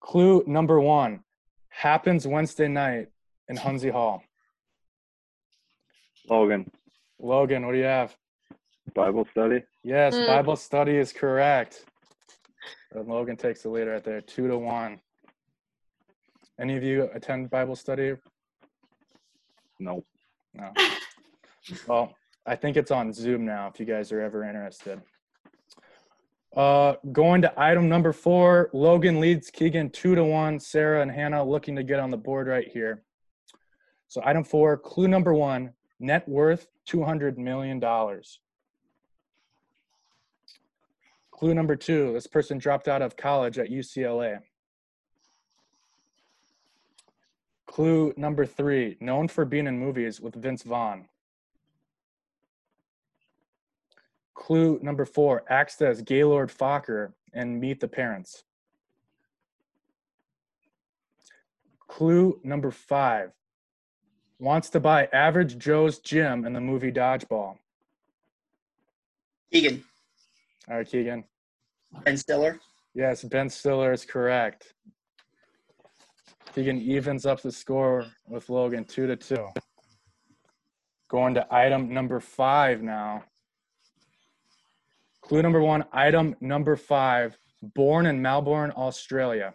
Clue 0.00 0.44
number 0.46 0.80
one 0.80 1.20
happens 1.68 2.26
Wednesday 2.26 2.68
night 2.68 3.08
in 3.48 3.56
Honsey 3.56 3.90
Hall. 3.90 4.22
Logan. 6.28 6.70
Logan, 7.18 7.64
what 7.66 7.72
do 7.72 7.78
you 7.78 7.84
have? 7.84 8.14
Bible 8.94 9.26
study. 9.30 9.62
Yes, 9.82 10.14
Mm. 10.14 10.26
Bible 10.26 10.56
study 10.56 10.96
is 10.96 11.12
correct. 11.12 11.84
And 12.92 13.06
Logan 13.08 13.36
takes 13.36 13.62
the 13.62 13.68
lead 13.68 13.88
right 13.88 14.02
there, 14.02 14.20
two 14.20 14.48
to 14.48 14.56
one. 14.58 15.00
Any 16.58 16.76
of 16.76 16.82
you 16.82 17.10
attend 17.14 17.50
Bible 17.50 17.76
study? 17.76 18.14
No. 19.78 20.04
No. 20.54 20.72
well, 21.86 22.14
I 22.46 22.56
think 22.56 22.76
it's 22.76 22.90
on 22.90 23.12
Zoom 23.12 23.44
now 23.44 23.68
if 23.68 23.78
you 23.78 23.86
guys 23.86 24.12
are 24.12 24.20
ever 24.20 24.44
interested. 24.44 25.02
Uh, 26.56 26.94
going 27.12 27.42
to 27.42 27.52
item 27.60 27.88
number 27.88 28.14
four, 28.14 28.70
Logan 28.72 29.20
leads 29.20 29.50
Keegan 29.50 29.90
two 29.90 30.14
to 30.14 30.24
one. 30.24 30.58
Sarah 30.58 31.02
and 31.02 31.10
Hannah 31.10 31.44
looking 31.44 31.76
to 31.76 31.82
get 31.82 31.98
on 32.00 32.10
the 32.10 32.16
board 32.16 32.46
right 32.46 32.66
here. 32.66 33.02
So 34.08 34.22
item 34.24 34.42
four, 34.44 34.78
clue 34.78 35.08
number 35.08 35.34
one, 35.34 35.72
net 35.98 36.28
worth 36.28 36.66
two 36.84 37.02
hundred 37.04 37.38
million 37.38 37.80
dollars. 37.80 38.40
Clue 41.30 41.54
number 41.54 41.76
two, 41.76 42.12
this 42.14 42.26
person 42.26 42.56
dropped 42.56 42.88
out 42.88 43.02
of 43.02 43.16
college 43.16 43.58
at 43.58 43.68
UCLA. 43.68 44.40
Clue 47.66 48.14
number 48.16 48.46
three, 48.46 48.96
known 49.00 49.28
for 49.28 49.44
being 49.44 49.66
in 49.66 49.78
movies 49.78 50.18
with 50.18 50.34
Vince 50.34 50.62
Vaughn. 50.62 51.08
Clue 54.32 54.78
number 54.82 55.04
four, 55.04 55.44
acts 55.50 55.82
as 55.82 56.00
Gaylord 56.00 56.50
Focker 56.50 57.12
and 57.34 57.60
Meet 57.60 57.80
the 57.80 57.88
Parents. 57.88 58.44
Clue 61.88 62.40
number 62.42 62.70
five, 62.70 63.32
wants 64.38 64.70
to 64.70 64.80
buy 64.80 65.08
Average 65.12 65.58
Joe's 65.58 65.98
gym 65.98 66.44
in 66.44 66.52
the 66.52 66.60
movie 66.60 66.92
Dodgeball. 66.92 67.56
Keegan, 69.52 69.82
All 70.68 70.76
right, 70.76 70.86
Keegan. 70.86 71.24
Ben 72.04 72.16
Stiller, 72.16 72.58
Yes, 72.94 73.22
Ben 73.24 73.48
Stiller 73.48 73.92
is 73.92 74.04
correct. 74.04 74.74
Keegan 76.54 76.80
evens 76.80 77.26
up 77.26 77.40
the 77.42 77.52
score 77.52 78.06
with 78.28 78.48
Logan 78.48 78.84
two 78.84 79.06
to 79.06 79.16
two. 79.16 79.46
Going 81.08 81.34
to 81.34 81.46
item 81.54 81.92
number 81.92 82.18
five 82.20 82.82
now. 82.82 83.22
Clue 85.22 85.42
number 85.42 85.60
one, 85.60 85.84
item 85.92 86.34
number 86.40 86.76
five, 86.76 87.36
born 87.74 88.06
in 88.06 88.20
Melbourne, 88.20 88.72
Australia. 88.76 89.54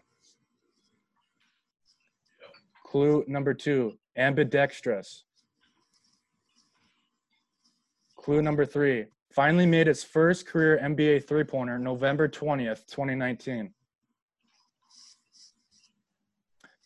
Clue 2.86 3.24
number 3.28 3.54
two, 3.54 3.94
ambidextrous. 4.16 5.24
Clue 8.16 8.42
number 8.42 8.66
three, 8.66 9.06
finally 9.32 9.66
made 9.66 9.88
its 9.88 10.04
first 10.04 10.46
career 10.46 10.80
NBA 10.84 11.28
three 11.28 11.44
pointer 11.44 11.80
November 11.80 12.28
20th, 12.28 12.86
2019. 12.88 13.74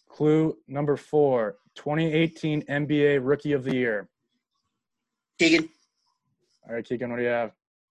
Clue 0.07 0.57
number 0.67 0.95
four 0.95 1.57
2018 1.75 2.61
NBA 2.63 3.19
Rookie 3.21 3.51
of 3.51 3.65
the 3.65 3.75
Year. 3.75 4.07
Keegan, 5.37 5.67
All 6.67 6.75
right, 6.75 6.85
Keegan, 6.85 7.09
what 7.09 7.17
do 7.17 7.23
you 7.23 7.29
have? 7.29 7.51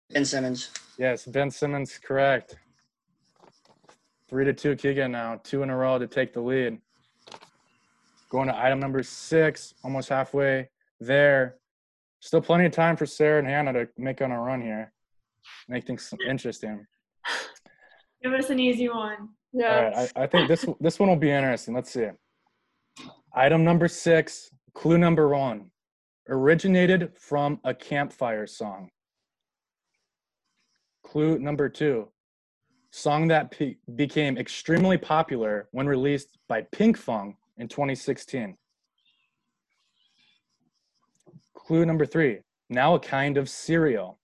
Ben 0.09 0.25
Simmons, 0.25 0.71
Yes, 0.97 1.23
Ben 1.25 1.49
Simmons, 1.49 1.97
correct. 1.97 2.57
Three 4.27 4.43
to 4.43 4.53
two, 4.53 4.75
Keegan 4.75 5.13
now, 5.13 5.39
two 5.43 5.63
in 5.63 5.69
a 5.69 5.77
row 5.77 5.97
to 5.97 6.07
take 6.07 6.33
the 6.33 6.41
lead. 6.41 6.79
Going 8.29 8.47
to 8.47 8.57
item 8.57 8.79
number 8.79 9.01
six, 9.01 9.73
almost 9.83 10.09
halfway 10.09 10.69
there. 10.99 11.55
Still 12.19 12.41
plenty 12.41 12.65
of 12.65 12.71
time 12.71 12.95
for 12.95 13.05
Sarah 13.05 13.39
and 13.39 13.47
Hannah 13.47 13.73
to 13.73 13.87
make 13.97 14.21
on 14.21 14.31
a 14.31 14.39
run 14.39 14.61
here, 14.61 14.91
make 15.67 15.87
things 15.87 16.13
interesting. 16.27 16.85
Give 18.23 18.33
us 18.33 18.49
an 18.49 18.59
easy 18.59 18.89
one. 18.89 19.29
Yeah. 19.53 19.89
right, 19.89 20.11
I, 20.15 20.23
I 20.23 20.27
think 20.27 20.47
this 20.47 20.65
this 20.79 20.99
one 20.99 21.09
will 21.09 21.15
be 21.15 21.31
interesting. 21.31 21.73
Let's 21.73 21.91
see. 21.91 22.07
Item 23.33 23.63
number 23.63 23.87
six, 23.87 24.51
clue 24.73 24.97
number 24.97 25.29
one, 25.29 25.71
originated 26.27 27.11
from 27.17 27.59
a 27.63 27.73
campfire 27.73 28.45
song. 28.45 28.89
Clue 31.03 31.39
number 31.39 31.69
two, 31.69 32.09
song 32.91 33.27
that 33.29 33.51
pe- 33.51 33.77
became 33.95 34.37
extremely 34.37 34.97
popular 34.97 35.67
when 35.71 35.87
released 35.87 36.37
by 36.47 36.61
Pinkfong 36.61 37.35
in 37.59 37.67
2016. 37.67 38.57
Clue 41.53 41.85
number 41.85 42.05
three, 42.05 42.39
now 42.69 42.95
a 42.95 42.99
kind 42.99 43.37
of 43.37 43.49
cereal. 43.49 44.17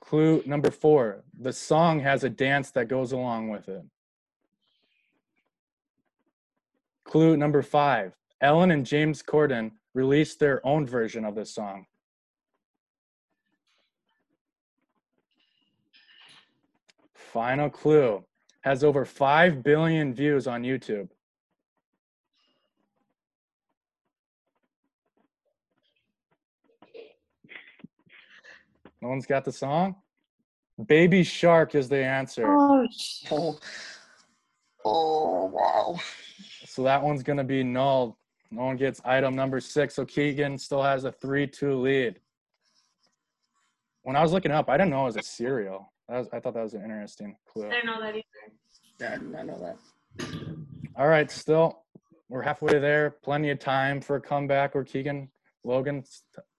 Clue 0.00 0.42
number 0.46 0.70
four, 0.70 1.24
the 1.36 1.52
song 1.52 2.00
has 2.00 2.22
a 2.22 2.28
dance 2.28 2.70
that 2.72 2.88
goes 2.88 3.12
along 3.12 3.48
with 3.48 3.68
it. 3.68 3.82
Clue 7.04 7.36
number 7.36 7.62
five, 7.62 8.12
Ellen 8.40 8.70
and 8.70 8.84
James 8.84 9.22
Corden 9.22 9.72
released 9.94 10.38
their 10.38 10.64
own 10.66 10.86
version 10.86 11.24
of 11.24 11.34
this 11.34 11.54
song. 11.54 11.86
Final 17.14 17.70
clue 17.70 18.24
has 18.64 18.82
over 18.82 19.04
5 19.04 19.62
billion 19.62 20.14
views 20.14 20.46
on 20.46 20.62
YouTube. 20.62 21.10
No 29.02 29.08
one's 29.10 29.26
got 29.26 29.44
the 29.44 29.52
song? 29.52 29.96
Baby 30.86 31.22
Shark 31.24 31.74
is 31.74 31.90
the 31.90 32.02
answer. 32.02 32.46
Oh, 32.48 32.86
Oh, 33.30 33.58
oh 34.86 35.44
wow. 35.52 36.00
So 36.64 36.84
that 36.84 37.02
one's 37.02 37.22
going 37.22 37.36
to 37.36 37.44
be 37.44 37.62
null. 37.62 38.16
No 38.50 38.64
one 38.64 38.76
gets 38.76 38.98
item 39.04 39.36
number 39.36 39.60
six. 39.60 39.94
So 39.94 40.06
Keegan 40.06 40.56
still 40.56 40.82
has 40.82 41.04
a 41.04 41.12
3 41.12 41.46
2 41.46 41.74
lead. 41.74 42.18
When 44.04 44.16
I 44.16 44.22
was 44.22 44.32
looking 44.32 44.52
up, 44.52 44.70
I 44.70 44.78
didn't 44.78 44.90
know 44.90 45.02
it 45.02 45.06
was 45.06 45.16
a 45.16 45.22
cereal. 45.22 45.92
That 46.08 46.18
was, 46.18 46.28
I 46.32 46.40
thought 46.40 46.54
that 46.54 46.62
was 46.62 46.74
an 46.74 46.82
interesting 46.82 47.36
clue. 47.46 47.66
I 47.66 47.70
didn't 47.70 47.86
know 47.86 48.00
that 48.00 48.14
either. 48.14 48.24
Yeah, 49.00 49.14
I 49.14 49.18
did 49.18 49.32
not 49.32 49.46
know 49.46 49.58
that. 49.58 50.26
All 50.96 51.08
right, 51.08 51.30
still, 51.30 51.82
we're 52.28 52.42
halfway 52.42 52.78
there. 52.78 53.16
Plenty 53.22 53.50
of 53.50 53.58
time 53.58 54.00
for 54.00 54.16
a 54.16 54.20
comeback 54.20 54.76
or 54.76 54.84
Keegan, 54.84 55.28
Logan, 55.64 56.04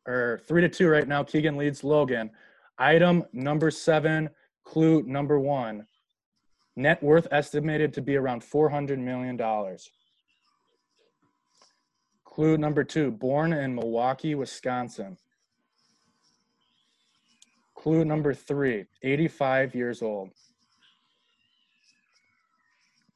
or 0.07 0.41
three 0.47 0.61
to 0.61 0.69
two 0.69 0.87
right 0.87 1.07
now. 1.07 1.23
Keegan 1.23 1.57
leads 1.57 1.83
Logan. 1.83 2.31
Item 2.77 3.23
number 3.33 3.71
seven, 3.71 4.29
clue 4.63 5.03
number 5.03 5.39
one. 5.39 5.85
Net 6.75 7.01
worth 7.01 7.27
estimated 7.31 7.93
to 7.93 8.01
be 8.01 8.17
around 8.17 8.41
$400 8.41 8.97
million. 8.97 9.39
Clue 12.25 12.57
number 12.57 12.83
two, 12.83 13.11
born 13.11 13.53
in 13.53 13.73
Milwaukee, 13.73 14.35
Wisconsin. 14.35 15.17
Clue 17.85 18.03
number 18.03 18.33
three, 18.33 18.85
85 19.03 19.75
years 19.75 20.01
old. 20.01 20.31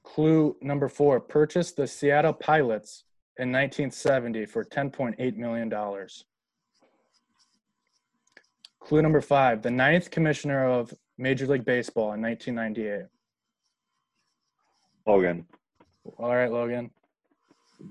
Clue 0.03 0.55
number 0.61 0.87
four, 0.87 1.19
purchased 1.19 1.75
the 1.75 1.87
Seattle 1.87 2.33
Pilots 2.33 3.03
in 3.39 3.51
1970 3.51 4.45
for 4.45 4.63
$10.8 4.63 5.35
million. 5.37 5.73
Clue 8.79 9.01
number 9.01 9.21
five, 9.21 9.63
the 9.63 9.71
ninth 9.71 10.11
commissioner 10.11 10.69
of 10.69 10.93
Major 11.17 11.47
League 11.47 11.65
Baseball 11.65 12.13
in 12.13 12.21
1998. 12.21 13.07
Logan. 15.07 15.47
All 16.19 16.35
right, 16.35 16.51
Logan. 16.51 16.91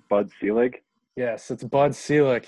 Bud 0.09 0.31
Selig. 0.41 0.81
Yes, 1.17 1.51
it's 1.51 1.65
Bud 1.65 1.97
Selig. 1.97 2.47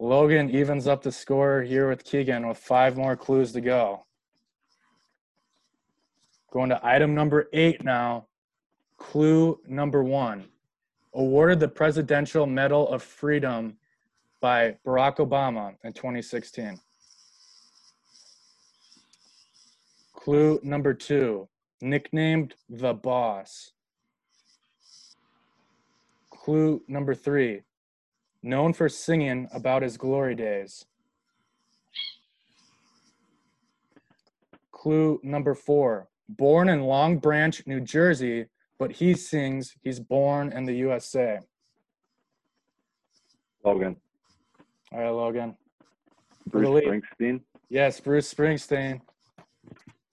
Logan 0.00 0.48
evens 0.50 0.86
up 0.86 1.02
the 1.02 1.10
score 1.10 1.62
here 1.62 1.88
with 1.88 2.04
Keegan 2.04 2.46
with 2.46 2.58
five 2.58 2.96
more 2.96 3.16
clues 3.16 3.52
to 3.52 3.60
go. 3.60 4.04
Going 6.52 6.70
to 6.70 6.80
item 6.86 7.14
number 7.14 7.48
eight 7.52 7.84
now. 7.84 8.26
Clue 8.96 9.60
number 9.66 10.04
one. 10.04 10.46
Awarded 11.14 11.58
the 11.58 11.68
Presidential 11.68 12.46
Medal 12.46 12.88
of 12.88 13.02
Freedom 13.02 13.76
by 14.40 14.76
Barack 14.86 15.16
Obama 15.16 15.74
in 15.82 15.92
2016. 15.92 16.80
Clue 20.14 20.60
number 20.62 20.94
two. 20.94 21.48
Nicknamed 21.80 22.54
the 22.68 22.94
Boss. 22.94 23.72
Clue 26.30 26.82
number 26.86 27.14
three. 27.14 27.62
Known 28.48 28.72
for 28.72 28.88
singing 28.88 29.46
about 29.52 29.82
his 29.82 29.98
glory 29.98 30.34
days. 30.34 30.86
Clue 34.72 35.20
number 35.22 35.54
four. 35.54 36.08
Born 36.30 36.70
in 36.70 36.80
Long 36.80 37.18
Branch, 37.18 37.62
New 37.66 37.82
Jersey, 37.82 38.46
but 38.78 38.90
he 38.90 39.12
sings 39.12 39.76
he's 39.82 40.00
born 40.00 40.50
in 40.54 40.64
the 40.64 40.72
USA. 40.76 41.40
Logan. 43.66 43.96
All 44.92 44.98
right, 44.98 45.10
Logan. 45.10 45.54
Bruce. 46.46 46.86
Springsteen. 46.86 47.42
Yes, 47.68 48.00
Bruce 48.00 48.32
Springsteen. 48.32 49.02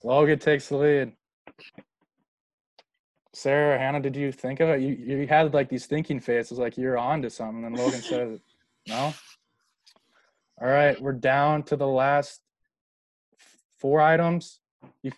Logan 0.04 0.38
takes 0.38 0.68
the 0.68 0.76
lead. 0.76 1.12
Sarah, 3.36 3.78
Hannah, 3.78 4.00
did 4.00 4.16
you 4.16 4.32
think 4.32 4.60
of 4.60 4.70
it? 4.70 4.80
You 4.80 4.94
you 4.94 5.26
had 5.26 5.52
like 5.52 5.68
these 5.68 5.84
thinking 5.84 6.20
faces, 6.20 6.58
like 6.58 6.78
you're 6.78 6.96
on 6.96 7.20
to 7.20 7.28
something. 7.28 7.66
And 7.66 7.76
Logan 7.76 8.00
said, 8.10 8.40
"No." 8.88 9.12
All 10.58 10.68
right, 10.68 10.98
we're 11.02 11.12
down 11.12 11.62
to 11.64 11.76
the 11.76 11.86
last 11.86 12.40
four 13.76 14.00
items. 14.00 14.60
You 15.02 15.12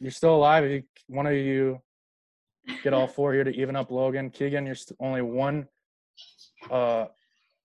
you're 0.00 0.10
still 0.10 0.34
alive. 0.34 0.64
If 0.64 0.70
you, 0.70 0.82
one 1.08 1.26
of 1.26 1.34
you 1.34 1.82
get 2.82 2.94
all 2.94 3.06
four 3.06 3.34
here 3.34 3.44
to 3.44 3.50
even 3.50 3.76
up 3.76 3.90
Logan. 3.90 4.30
Keegan, 4.30 4.64
you're 4.64 4.74
st- 4.74 4.96
only 4.98 5.20
one 5.20 5.68
uh, 6.70 7.04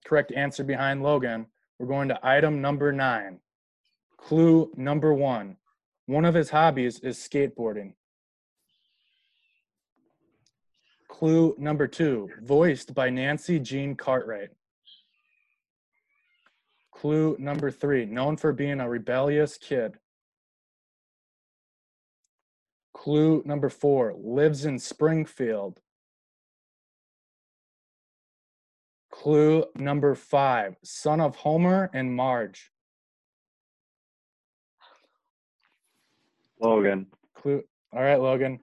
correct 0.06 0.34
answer 0.34 0.66
behind 0.66 1.02
Logan. 1.02 1.46
We're 1.80 1.88
going 1.88 2.10
to 2.10 2.20
item 2.22 2.60
number 2.60 2.92
nine. 2.92 3.40
Clue 4.18 4.70
number 4.76 5.14
one. 5.14 5.56
One 6.08 6.26
of 6.26 6.36
his 6.36 6.50
hobbies 6.50 7.00
is 7.00 7.18
skateboarding. 7.18 7.94
Clue 11.14 11.54
number 11.60 11.86
two, 11.86 12.28
voiced 12.42 12.96
by 12.96 13.12
Nancy 13.12 13.60
Jean 13.60 13.96
Cartwright. 13.96 14.50
Clue 16.92 17.38
number 17.40 17.70
three, 17.70 18.04
known 18.04 18.36
for 18.36 18.52
being 18.52 18.80
a 18.80 18.90
rebellious 18.90 19.56
kid. 19.60 20.00
Clue 22.96 23.44
number 23.46 23.70
four, 23.70 24.16
lives 24.18 24.66
in 24.66 24.80
Springfield. 24.80 25.80
Clue 29.12 29.66
number 29.76 30.16
five, 30.16 30.78
son 30.84 31.22
of 31.22 31.36
Homer 31.36 31.92
and 31.94 32.16
Marge. 32.16 32.72
Logan. 36.60 37.06
Clue. 37.36 37.64
All 37.94 38.02
right, 38.02 38.20
Logan. 38.20 38.60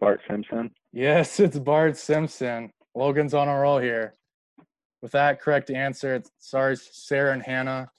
Bart 0.00 0.22
Simpson. 0.26 0.70
Yes, 0.92 1.38
it's 1.40 1.58
Bart 1.58 1.96
Simpson. 1.96 2.70
Logan's 2.94 3.34
on 3.34 3.48
a 3.48 3.58
roll 3.58 3.78
here. 3.78 4.14
With 5.02 5.12
that 5.12 5.40
correct 5.40 5.70
answer, 5.70 6.22
sorry, 6.38 6.76
Sarah 6.76 7.32
and 7.32 7.42
Hannah. 7.42 7.90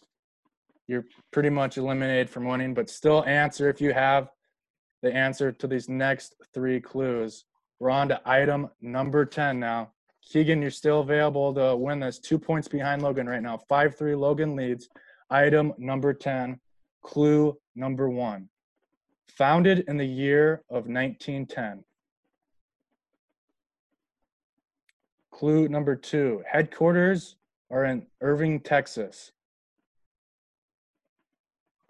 You're 0.87 1.05
pretty 1.31 1.49
much 1.49 1.77
eliminated 1.77 2.29
from 2.29 2.45
winning, 2.45 2.73
but 2.73 2.89
still 2.89 3.23
answer 3.25 3.69
if 3.69 3.79
you 3.79 3.93
have 3.93 4.29
the 5.01 5.11
answer 5.13 5.51
to 5.51 5.67
these 5.67 5.89
next 5.89 6.35
three 6.53 6.79
clues. 6.79 7.45
We're 7.79 7.89
on 7.89 8.09
to 8.09 8.21
item 8.25 8.69
number 8.81 9.25
10 9.25 9.59
now. 9.59 9.93
Keegan, 10.29 10.61
you're 10.61 10.69
still 10.69 10.99
available 10.99 11.53
to 11.55 11.75
win 11.75 11.99
this. 11.99 12.19
Two 12.19 12.37
points 12.37 12.67
behind 12.67 13.01
Logan 13.01 13.27
right 13.27 13.41
now. 13.41 13.57
5 13.69 13.97
3 13.97 14.15
Logan 14.15 14.55
leads. 14.55 14.89
Item 15.31 15.73
number 15.77 16.13
10, 16.13 16.59
clue 17.01 17.57
number 17.75 18.09
one. 18.09 18.49
Founded 19.29 19.85
in 19.87 19.97
the 19.97 20.05
year 20.05 20.61
of 20.69 20.87
1910. 20.87 21.83
Clue 25.41 25.67
number 25.67 25.95
two 25.95 26.43
headquarters 26.47 27.35
are 27.71 27.83
in 27.85 28.05
Irving, 28.21 28.59
Texas. 28.59 29.31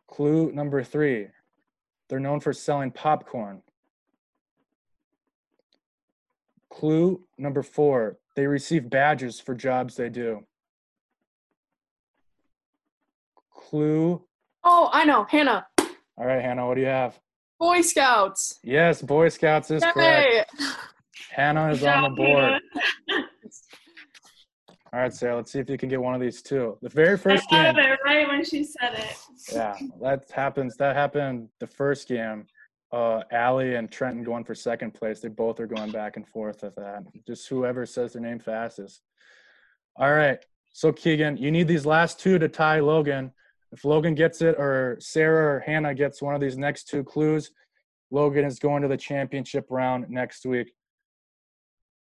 Clue 0.07 0.53
number 0.53 0.81
three 0.85 1.27
they're 2.07 2.21
known 2.21 2.39
for 2.39 2.53
selling 2.53 2.91
popcorn. 2.91 3.61
Clue 6.69 7.25
number 7.37 7.61
four 7.61 8.19
they 8.37 8.47
receive 8.47 8.89
badges 8.89 9.41
for 9.41 9.53
jobs 9.53 9.97
they 9.97 10.07
do. 10.07 10.45
Clue, 13.53 14.23
oh, 14.63 14.89
I 14.93 15.03
know. 15.03 15.25
Hannah. 15.25 15.67
all 15.77 16.25
right, 16.25 16.41
Hannah, 16.41 16.65
what 16.65 16.75
do 16.75 16.81
you 16.81 16.87
have? 16.87 17.19
Boy 17.59 17.81
Scouts. 17.81 18.59
Yes, 18.63 19.01
Boy 19.01 19.27
Scouts 19.27 19.71
is 19.71 19.83
correct. 19.83 20.55
Hannah 21.31 21.71
is 21.71 21.79
Good 21.79 21.89
on 21.89 22.03
the 22.03 22.09
board. 22.15 22.61
All 24.93 24.99
right, 24.99 25.13
Sarah, 25.13 25.37
let's 25.37 25.53
see 25.53 25.59
if 25.59 25.69
you 25.69 25.77
can 25.77 25.87
get 25.87 26.01
one 26.01 26.13
of 26.13 26.19
these 26.19 26.41
two. 26.41 26.77
The 26.81 26.89
very 26.89 27.17
first 27.17 27.49
thought 27.49 27.75
game. 27.75 27.77
of 27.77 27.77
it 27.77 27.99
right 28.03 28.27
when 28.27 28.43
she 28.43 28.65
said 28.65 28.93
it. 28.93 29.15
Yeah, 29.51 29.77
that 30.01 30.29
happens. 30.29 30.75
That 30.77 30.97
happened 30.97 31.47
the 31.61 31.67
first 31.67 32.09
game. 32.09 32.45
Uh, 32.91 33.21
Allie 33.31 33.75
and 33.75 33.89
Trenton 33.89 34.21
going 34.21 34.43
for 34.43 34.53
second 34.53 34.93
place. 34.93 35.21
They 35.21 35.29
both 35.29 35.61
are 35.61 35.67
going 35.67 35.91
back 35.91 36.17
and 36.17 36.27
forth 36.27 36.63
with 36.63 36.75
that. 36.75 37.03
Just 37.25 37.47
whoever 37.47 37.85
says 37.85 38.13
their 38.13 38.21
name 38.21 38.39
fastest. 38.39 39.01
All 39.95 40.11
right. 40.11 40.39
So 40.73 40.91
Keegan, 40.91 41.37
you 41.37 41.51
need 41.51 41.69
these 41.69 41.85
last 41.85 42.19
two 42.19 42.37
to 42.37 42.49
tie 42.49 42.81
Logan. 42.81 43.31
If 43.71 43.85
Logan 43.85 44.13
gets 44.13 44.41
it, 44.41 44.55
or 44.57 44.97
Sarah 44.99 45.55
or 45.55 45.59
Hannah 45.61 45.95
gets 45.95 46.21
one 46.21 46.35
of 46.35 46.41
these 46.41 46.57
next 46.57 46.89
two 46.89 47.05
clues, 47.05 47.51
Logan 48.09 48.43
is 48.43 48.59
going 48.59 48.81
to 48.81 48.89
the 48.89 48.97
championship 48.97 49.67
round 49.69 50.09
next 50.09 50.45
week. 50.45 50.73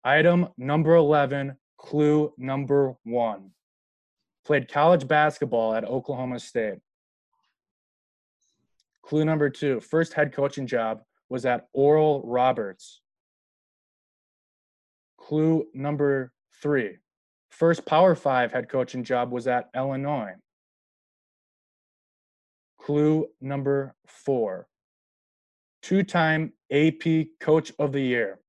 Item 0.04 0.48
number 0.56 0.94
11, 0.94 1.56
clue 1.78 2.32
number 2.36 2.94
one. 3.04 3.50
Played 4.44 4.70
college 4.70 5.08
basketball 5.08 5.74
at 5.74 5.84
Oklahoma 5.84 6.40
State. 6.40 6.78
Clue 9.02 9.24
number 9.24 9.48
two 9.48 9.80
first 9.80 10.12
head 10.12 10.32
coaching 10.32 10.66
job 10.66 11.00
was 11.30 11.46
at 11.46 11.68
Oral 11.72 12.22
Roberts. 12.24 13.00
Clue 15.18 15.66
number 15.72 16.32
three 16.62 16.98
first 17.50 17.86
Power 17.86 18.14
Five 18.14 18.52
head 18.52 18.68
coaching 18.68 19.04
job 19.04 19.30
was 19.30 19.46
at 19.46 19.68
Illinois. 19.74 20.32
Clue 22.80 23.26
number 23.40 23.94
four 24.06 24.68
two 25.82 26.02
time 26.02 26.52
AP 26.70 27.26
Coach 27.40 27.72
of 27.78 27.92
the 27.92 28.00
Year. 28.00 28.40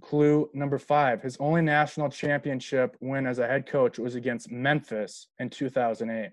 Clue 0.00 0.48
number 0.54 0.78
five 0.78 1.22
his 1.22 1.36
only 1.40 1.60
national 1.60 2.08
championship 2.08 2.96
win 3.00 3.26
as 3.26 3.38
a 3.38 3.46
head 3.46 3.66
coach 3.66 3.98
was 3.98 4.14
against 4.14 4.50
Memphis 4.50 5.26
in 5.38 5.50
2008. 5.50 6.30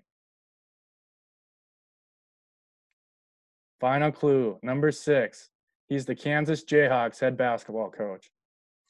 Final 3.80 4.12
clue 4.12 4.58
number 4.62 4.92
six 4.92 5.50
he's 5.88 6.06
the 6.06 6.14
Kansas 6.14 6.64
Jayhawks 6.64 7.20
head 7.20 7.36
basketball 7.36 7.90
coach. 7.90 8.30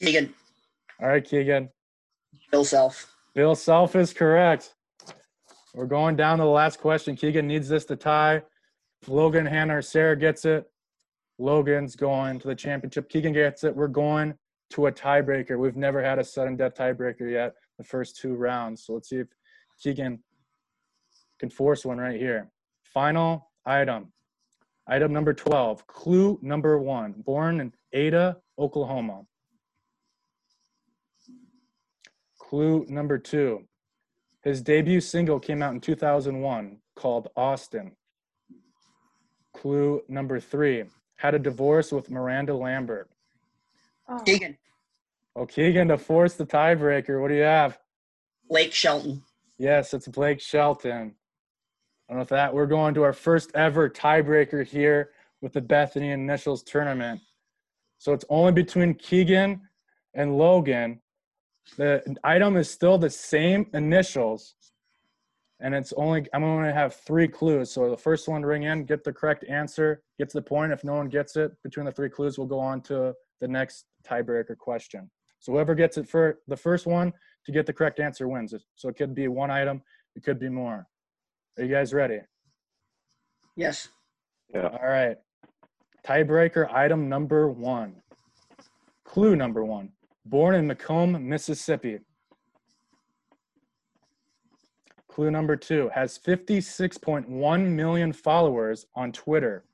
Keegan, 0.03 0.35
All 1.01 1.09
right, 1.09 1.25
Keegan. 1.25 1.71
Bill 2.51 2.65
Self. 2.65 3.15
Bill 3.35 3.55
Self 3.55 3.97
is 3.97 4.13
correct. 4.13 4.75
We're 5.75 5.87
going 5.87 6.17
down 6.17 6.39
to 6.39 6.45
the 6.45 6.51
last 6.51 6.81
question. 6.81 7.17
Keegan 7.17 7.47
needs 7.47 7.69
this 7.69 7.85
to 7.87 7.97
tie. 7.97 8.43
If 9.03 9.09
Logan, 9.09 9.47
Hannah, 9.47 9.79
or 9.79 9.83
Sarah 9.83 10.17
gets 10.17 10.45
it, 10.45 10.65
Logan's 11.39 11.97
going 11.97 12.39
to 12.41 12.49
the 12.49 12.55
championship. 12.55 13.09
Keegan 13.09 13.33
gets 13.33 13.63
it. 13.65 13.75
We're 13.75 13.89
going 13.89 14.35
to 14.71 14.87
a 14.87 14.93
tiebreaker. 14.93 15.59
We've 15.59 15.77
never 15.77 16.03
had 16.03 16.19
a 16.19 16.25
sudden 16.25 16.57
death 16.57 16.75
tiebreaker 16.75 17.31
yet, 17.31 17.55
the 17.79 17.85
first 17.85 18.17
two 18.17 18.35
rounds. 18.35 18.85
So 18.85 18.95
let's 18.95 19.09
see 19.09 19.19
if 19.19 19.29
Keegan 19.81 20.19
can 21.39 21.51
force 21.51 21.85
one 21.85 21.99
right 21.99 22.19
here. 22.19 22.51
Final 22.85 23.51
item. 23.65 24.13
Item 24.89 25.13
number 25.13 25.35
12. 25.35 25.87
Clue 25.87 26.39
number 26.43 26.79
one. 26.79 27.15
Born 27.19 27.61
in 27.61 27.73
Ada, 27.93 28.37
Oklahoma. 28.59 29.23
Clue 32.39 32.87
number 32.89 33.19
two. 33.19 33.67
His 34.43 34.63
debut 34.63 35.01
single 35.01 35.41
came 35.41 35.63
out 35.63 35.75
in 35.75 35.81
2001 35.81 36.79
called 36.95 37.29
Austin. 37.37 37.97
Clue 39.53 40.03
number 40.09 40.39
three. 40.39 40.85
Had 41.17 41.35
a 41.35 41.39
divorce 41.41 41.91
with 41.91 42.11
Miranda 42.11 42.55
Lambert. 42.55 43.11
Oh, 44.09 44.19
Keegan, 44.21 44.57
Oh, 45.35 45.47
Keegan 45.47 45.89
to 45.89 45.99
force 45.99 46.35
the 46.35 46.47
tiebreaker. 46.47 47.21
What 47.21 47.29
do 47.29 47.35
you 47.35 47.43
have? 47.43 47.79
Blake 48.49 48.73
Shelton. 48.73 49.23
Yes, 49.59 49.93
it's 49.93 50.07
Blake 50.09 50.41
Shelton. 50.41 51.15
And 52.09 52.19
with 52.19 52.29
that, 52.29 52.55
we're 52.55 52.67
going 52.67 52.95
to 52.95 53.03
our 53.03 53.13
first 53.13 53.51
ever 53.55 53.91
tiebreaker 53.91 54.65
here 54.65 55.11
with 55.43 55.53
the 55.53 55.61
Bethany 55.61 56.11
Initials 56.11 56.63
tournament. 56.63 57.21
So 57.99 58.13
it's 58.13 58.25
only 58.29 58.53
between 58.53 58.95
Keegan 58.95 59.61
and 60.15 60.39
Logan. 60.39 61.01
The 61.77 62.17
item 62.23 62.57
is 62.57 62.71
still 62.71 62.97
the 62.97 63.11
same 63.11 63.67
initials, 63.75 64.55
and 65.59 65.75
it's 65.75 65.93
only 65.95 66.27
I'm 66.33 66.43
going 66.43 66.65
to 66.65 66.73
have 66.73 66.95
three 66.95 67.27
clues. 67.27 67.73
So 67.73 67.91
the 67.91 67.97
first 67.97 68.29
one 68.29 68.43
to 68.43 68.47
ring 68.47 68.63
in, 68.63 68.85
get 68.85 69.03
the 69.03 69.13
correct 69.13 69.45
answer, 69.49 70.03
gets 70.17 70.33
the 70.33 70.43
point. 70.43 70.73
If 70.73 70.85
no 70.85 70.95
one 70.95 71.09
gets 71.09 71.35
it 71.35 71.51
between 71.65 71.87
the 71.87 71.93
three 71.93 72.09
clues, 72.09 72.39
we'll 72.39 72.47
go 72.47 72.61
on 72.61 72.83
to 72.83 73.15
the 73.41 73.49
next 73.49 73.85
tiebreaker 74.07 74.57
question. 74.57 75.11
So 75.39 75.53
whoever 75.53 75.75
gets 75.75 75.99
it 75.99 76.09
for 76.09 76.39
the 76.49 76.57
first 76.57 76.87
one 76.87 77.13
to 77.45 77.53
get 77.53 77.67
the 77.67 77.73
correct 77.73 78.01
answer 78.01 78.29
wins. 78.29 78.55
So 78.75 78.89
it 78.89 78.97
could 78.97 79.15
be 79.15 79.29
one 79.29 79.51
item, 79.51 79.83
it 80.15 80.25
could 80.25 80.39
be 80.39 80.49
more. 80.49 80.87
Are 81.59 81.65
you 81.65 81.71
guys 81.71 81.93
ready? 81.93 82.21
Yes. 83.57 83.89
Yeah. 84.53 84.69
All 84.69 84.89
right. 84.89 85.17
Tiebreaker 86.07 86.73
item 86.73 87.09
number 87.09 87.51
one. 87.51 87.97
Clue 89.05 89.37
number 89.37 89.65
one. 89.65 89.91
Born 90.25 90.55
in 90.55 90.69
McComb, 90.69 91.21
Mississippi. 91.23 92.01
Clue 95.09 95.31
number 95.31 95.57
two 95.57 95.91
has 95.95 96.19
56.1 96.19 97.67
million 97.71 98.13
followers 98.13 98.85
on 98.95 99.13
Twitter. 99.13 99.65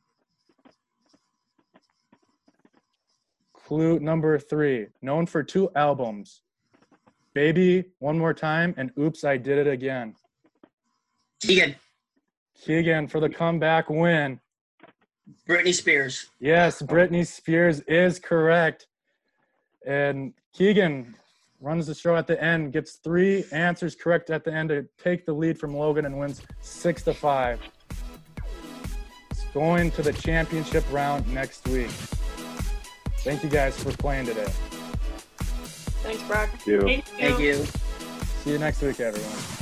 Clue 3.67 4.01
number 4.01 4.39
three, 4.39 4.89
known 5.03 5.27
for 5.27 5.43
two 5.43 5.71
albums 5.77 6.43
Baby, 7.35 7.85
One 7.99 8.19
More 8.19 8.35
Time, 8.35 8.75
and 8.77 8.91
Oops, 8.99 9.25
I 9.25 9.37
Did 9.37 9.59
It 9.59 9.67
Again. 9.67 10.15
Keegan, 11.41 11.75
Keegan 12.61 13.09
for 13.09 13.21
the 13.21 13.29
comeback 13.29 13.89
win. 13.89 14.41
Britney 15.49 15.75
Spears. 15.75 16.27
Yes, 16.41 16.83
Britney 16.83 17.27
Spears 17.27 17.81
is 17.81 18.19
correct. 18.19 18.87
And 19.87 20.35
Keegan 20.53 21.15
runs 21.61 21.87
the 21.87 21.95
show 21.95 22.17
at 22.17 22.27
the 22.27 22.43
end, 22.43 22.73
gets 22.73 22.97
three 22.97 23.45
answers 23.53 23.95
correct 23.95 24.31
at 24.31 24.45
the 24.45 24.53
end 24.53 24.69
to 24.69 24.87
take 25.03 25.25
the 25.25 25.33
lead 25.33 25.59
from 25.59 25.75
Logan 25.75 26.05
and 26.05 26.19
wins 26.19 26.43
six 26.61 27.03
to 27.05 27.15
five. 27.15 27.61
It's 29.31 29.45
going 29.55 29.91
to 29.93 30.03
the 30.03 30.13
championship 30.13 30.85
round 30.93 31.27
next 31.33 31.67
week. 31.69 31.91
Thank 33.23 33.45
you 33.45 33.49
guys 33.49 33.81
for 33.81 33.93
playing 33.93 34.27
today. 34.27 34.49
Thanks, 36.03 36.23
Brock. 36.25 36.51
Thank 36.51 36.67
you. 36.67 36.81
Thank 36.81 37.07
you. 37.07 37.19
Thank 37.19 37.41
you. 37.41 37.55
See 38.43 38.51
you 38.51 38.59
next 38.59 38.83
week, 38.83 38.99
everyone. 38.99 39.62